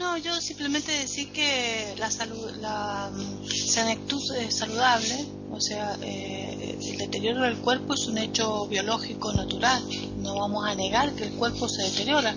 [0.00, 6.76] No, yo simplemente decir que la, salud, la mm, senectud es saludable, o sea, eh,
[6.82, 9.80] el deterioro del cuerpo es un hecho biológico natural.
[10.18, 12.34] No vamos a negar que el cuerpo se deteriora.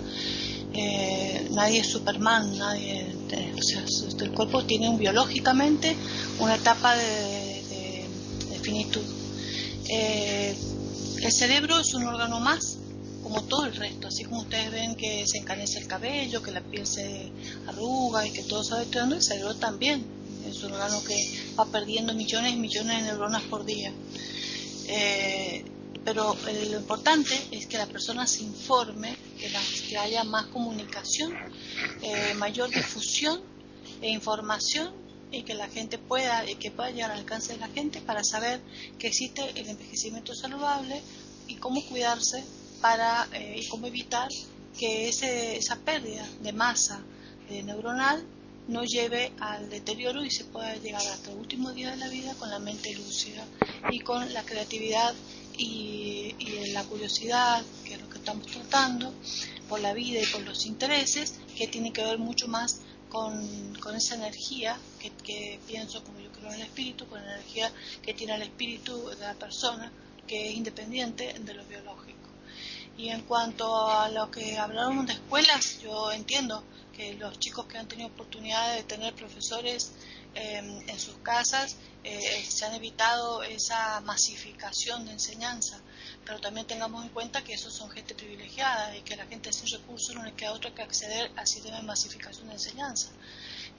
[0.74, 3.00] Eh, nadie es Superman, nadie,
[3.30, 3.82] eh, o sea,
[4.20, 5.96] el cuerpo tiene un, biológicamente
[6.38, 8.06] una etapa de,
[8.48, 9.18] de finitud
[9.88, 10.54] eh,
[11.22, 12.78] el cerebro es un órgano más,
[13.22, 16.60] como todo el resto, así como ustedes ven que se encanece el cabello, que la
[16.60, 17.30] piel se
[17.66, 20.04] arruga y que todo se va deteriorando, el cerebro también
[20.48, 21.16] es un órgano que
[21.58, 23.92] va perdiendo millones y millones de neuronas por día.
[24.86, 25.64] Eh,
[26.04, 31.34] pero eh, lo importante es que la persona se informe, que, haya más comunicación,
[32.36, 33.40] mayor difusión
[34.00, 37.68] e información y que la gente pueda y que pueda llegar al alcance de la
[37.68, 38.60] gente para saber
[38.98, 41.00] que existe el envejecimiento saludable
[41.46, 42.44] y cómo cuidarse
[42.80, 44.28] para eh, y cómo evitar
[44.78, 47.02] que ese, esa pérdida de masa
[47.50, 48.24] neuronal
[48.68, 52.34] no lleve al deterioro y se pueda llegar hasta el último día de la vida
[52.34, 53.44] con la mente lúcida
[53.90, 55.14] y con la creatividad
[55.56, 59.12] y, y la curiosidad, que es lo que estamos tratando,
[59.68, 63.94] por la vida y por los intereses, que tiene que ver mucho más con, con
[63.96, 64.78] esa energía
[65.24, 67.72] que, pienso, como yo creo en el espíritu, con energía
[68.02, 69.90] que tiene el espíritu de la persona,
[70.26, 72.18] que es independiente de lo biológico.
[72.96, 76.64] Y en cuanto a lo que hablaron de escuelas, yo entiendo
[76.96, 79.92] que los chicos que han tenido oportunidad de tener profesores
[80.34, 85.80] em, en sus casas eh, se han evitado esa masificación de enseñanza
[86.24, 89.66] pero también tengamos en cuenta que esos son gente privilegiada y que la gente sin
[89.68, 93.10] recursos no le queda otra que acceder al sistema de masificación de enseñanza.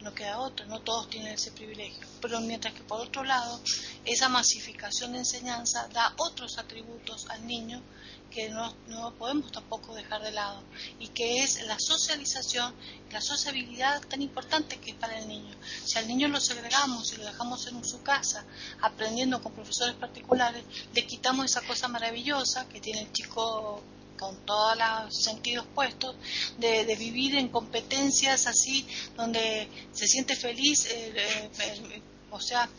[0.02, 2.08] No queda otra, no todos tienen ese privilegio.
[2.22, 3.60] Pero mientras que por otro lado,
[4.06, 7.82] esa masificación de enseñanza da otros atributos al niño
[8.30, 10.62] que no, no podemos tampoco dejar de lado
[11.00, 12.74] y que es la socialización,
[13.12, 15.56] la sociabilidad tan importante que es para el niño.
[15.86, 18.46] Si al niño lo segregamos y lo dejamos en su casa
[18.82, 23.82] aprendiendo con profesores particulares, le quitamos esa cosa maravillosa que tiene el chico
[24.20, 26.16] con todos los sentidos puestos,
[26.58, 28.86] de, vivir en competencias así,
[29.16, 32.70] donde se siente feliz, eh, eh, eh, o sea,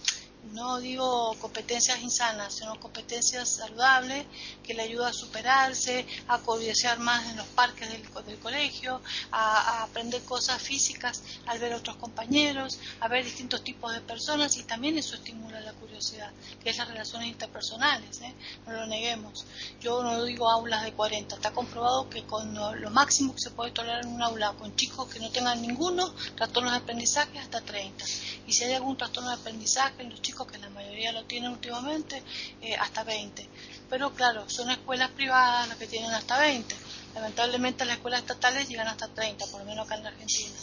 [0.53, 4.27] no digo competencias insanas, sino competencias saludables
[4.63, 8.01] que le ayudan a superarse, a curiosear más en los parques del,
[8.41, 9.01] colegio,
[9.31, 14.65] a, aprender cosas físicas al ver otros compañeros, a ver distintos tipos de personas y
[14.65, 16.31] también eso estimula la curiosidad,
[16.63, 18.35] que es las relaciones interpersonales, ¿eh?
[18.67, 19.45] no lo neguemos.
[19.81, 23.73] Yo no digo aulas de 40, está comprobado que con lo máximo que se puede
[23.73, 28.05] tolerar en un aula con chicos que no tengan ninguno, trastornos de aprendizaje hasta 30.
[28.47, 31.51] Y si hay algún trastorno de aprendizaje en los chicos que la mayoría lo tienen
[31.51, 32.23] últimamente,
[32.61, 33.49] eh, hasta 20.
[33.89, 36.75] Pero claro, son escuelas privadas las que tienen hasta 20.
[37.15, 40.55] Lamentablemente las escuelas estatales llegan hasta 30, por lo menos acá en la Argentina.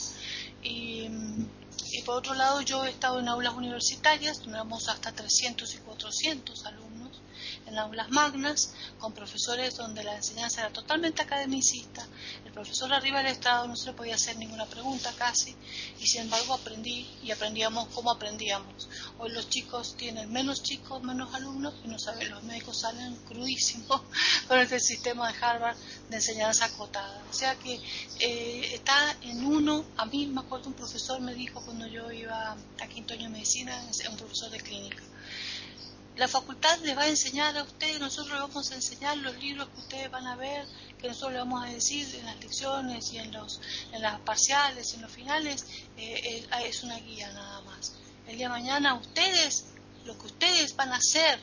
[0.63, 1.09] Y,
[1.91, 6.65] y por otro lado yo he estado en aulas universitarias, tenemos hasta 300 y 400
[6.65, 6.96] alumnos
[7.67, 12.07] en aulas magnas, con profesores donde la enseñanza era totalmente academicista.
[12.45, 15.55] El profesor arriba del estrado no se le podía hacer ninguna pregunta casi,
[15.99, 18.89] y sin embargo aprendí y aprendíamos como aprendíamos.
[19.19, 24.01] Hoy los chicos tienen menos chicos, menos alumnos, y no saben, los médicos salen crudísimos
[24.47, 25.77] con este sistema de Harvard
[26.09, 27.21] de enseñanza acotada.
[27.29, 27.79] O sea que
[28.19, 32.51] eh, está en uno, a mí me acuerdo un profesor me dijo cuando yo iba
[32.51, 33.73] a quinto año de medicina,
[34.09, 35.03] un profesor de clínica,
[36.17, 39.69] la facultad les va a enseñar a ustedes, nosotros les vamos a enseñar los libros
[39.69, 40.65] que ustedes van a ver,
[40.99, 43.61] que nosotros les vamos a decir en las lecciones y en, los,
[43.91, 45.65] en las parciales, en los finales,
[45.95, 47.93] eh, eh, es una guía nada más.
[48.27, 49.65] El día de mañana ustedes,
[50.05, 51.39] lo que ustedes van a hacer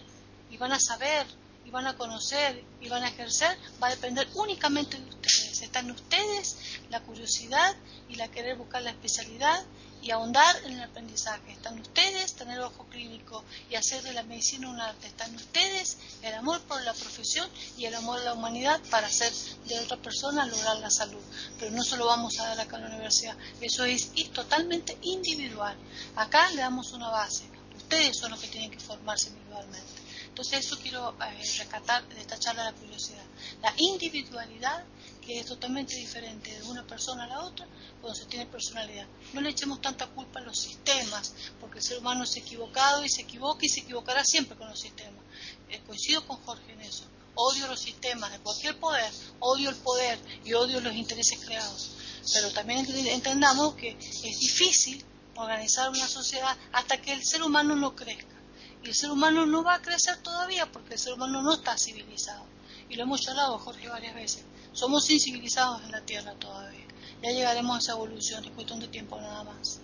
[0.51, 1.27] y van a saber
[1.65, 5.63] y van a conocer y van a ejercer va a depender únicamente de ustedes.
[5.63, 6.57] Está en ustedes
[6.91, 7.77] la curiosidad
[8.09, 9.65] y la querer buscar la especialidad
[10.05, 11.53] y ahondar en el aprendizaje.
[11.53, 15.07] Están ustedes tener ojo clínico y hacer de la medicina un arte.
[15.07, 17.49] Están ustedes el amor por la profesión
[17.79, 19.33] y el amor a la humanidad para hacer
[19.67, 21.23] de otra persona lograr la salud.
[21.59, 23.37] Pero no se lo vamos a dar acá en la universidad.
[23.63, 25.75] Eso es totalmente individual.
[26.17, 27.45] Acá le damos una base.
[27.75, 30.05] Ustedes son los que tienen que formarse individualmente.
[30.29, 33.25] Entonces eso quiero eh, rescatar de esta charla la curiosidad.
[33.63, 34.85] La individualidad
[35.25, 37.67] que es totalmente diferente de una persona a la otra
[38.01, 39.07] cuando se tiene personalidad.
[39.33, 43.09] No le echemos tanta culpa a los sistemas, porque el ser humano es equivocado y
[43.09, 45.23] se equivoca y se equivocará siempre con los sistemas.
[45.71, 47.05] Eh, coincido con Jorge en eso.
[47.37, 49.11] Odio los sistemas de cualquier poder,
[49.41, 51.91] odio el poder y odio los intereses creados.
[52.33, 57.97] Pero también entendamos que es difícil organizar una sociedad hasta que el ser humano no
[57.97, 58.35] crezca.
[58.83, 61.77] Y el ser humano no va a crecer todavía porque el ser humano no está
[61.77, 62.45] civilizado.
[62.89, 64.45] Y lo hemos hablado, Jorge, varias veces.
[64.75, 66.85] Somos incivilizados en la Tierra todavía.
[67.23, 69.81] Ya llegaremos a esa evolución, es cuestión de tiempo nada más.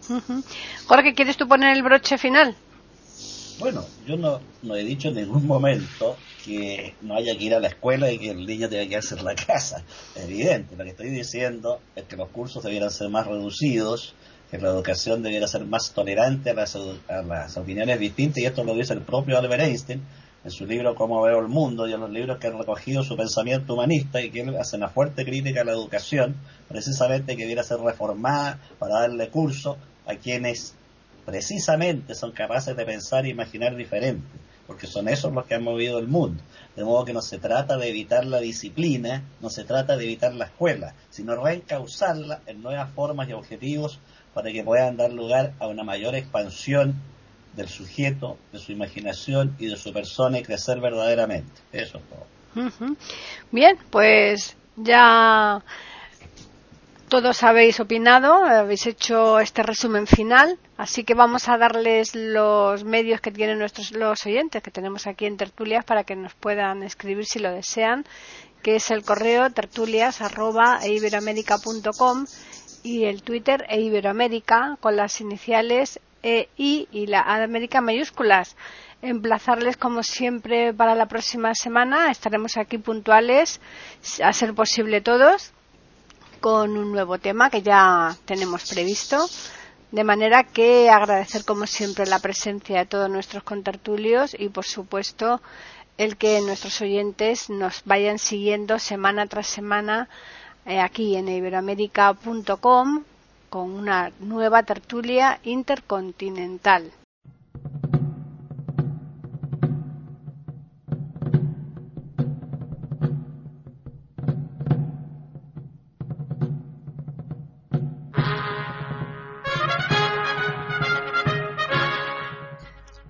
[0.87, 2.55] Jorge, ¿quieres tú poner el broche final?
[3.61, 7.61] Bueno, yo no, no he dicho en ningún momento que no haya que ir a
[7.61, 9.85] la escuela y que el niño tenga que hacer la casa.
[10.17, 10.77] evidente.
[10.77, 14.15] Lo que estoy diciendo es que los cursos debieran ser más reducidos,
[14.51, 18.65] que la educación debiera ser más tolerante a las, a las opiniones distintas, y esto
[18.65, 20.03] lo dice el propio Albert Einstein,
[20.43, 23.17] en su libro Cómo veo el mundo y en los libros que han recogido su
[23.17, 26.37] pensamiento humanista y que hace una fuerte crítica a la educación,
[26.69, 29.77] precisamente que debiera ser reformada para darle curso
[30.07, 30.75] a quienes
[31.27, 34.27] precisamente son capaces de pensar e imaginar diferente,
[34.67, 36.43] porque son esos los que han movido el mundo.
[36.75, 40.35] De modo que no se trata de evitar la disciplina, no se trata de evitar
[40.35, 44.01] la escuela, sino reencauzarla en nuevas formas y objetivos
[44.33, 46.95] para que puedan dar lugar a una mayor expansión
[47.55, 51.53] del sujeto, de su imaginación y de su persona y crecer verdaderamente.
[51.73, 52.25] Eso es todo.
[53.51, 55.63] Bien, pues ya
[57.09, 63.21] todos habéis opinado, habéis hecho este resumen final, así que vamos a darles los medios
[63.21, 67.27] que tienen nuestros los oyentes que tenemos aquí en Tertulias para que nos puedan escribir
[67.27, 68.05] si lo desean,
[68.63, 72.27] que es el correo tertulias@iberoamerica.com
[72.83, 78.57] y el Twitter e Iberoamérica con las iniciales e, y la América mayúsculas.
[79.03, 82.11] Emplazarles como siempre para la próxima semana.
[82.11, 83.61] Estaremos aquí puntuales,
[84.23, 85.53] a ser posible todos,
[86.41, 89.27] con un nuevo tema que ya tenemos previsto.
[89.91, 95.41] De manera que agradecer como siempre la presencia de todos nuestros contertulios y por supuesto
[95.99, 100.09] el que nuestros oyentes nos vayan siguiendo semana tras semana
[100.65, 103.05] eh, aquí en iberoamérica.com
[103.51, 106.93] con una nueva tertulia intercontinental.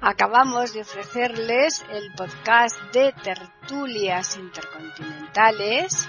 [0.02, 6.08] Acabamos de ofrecerles el podcast de tertulias intercontinentales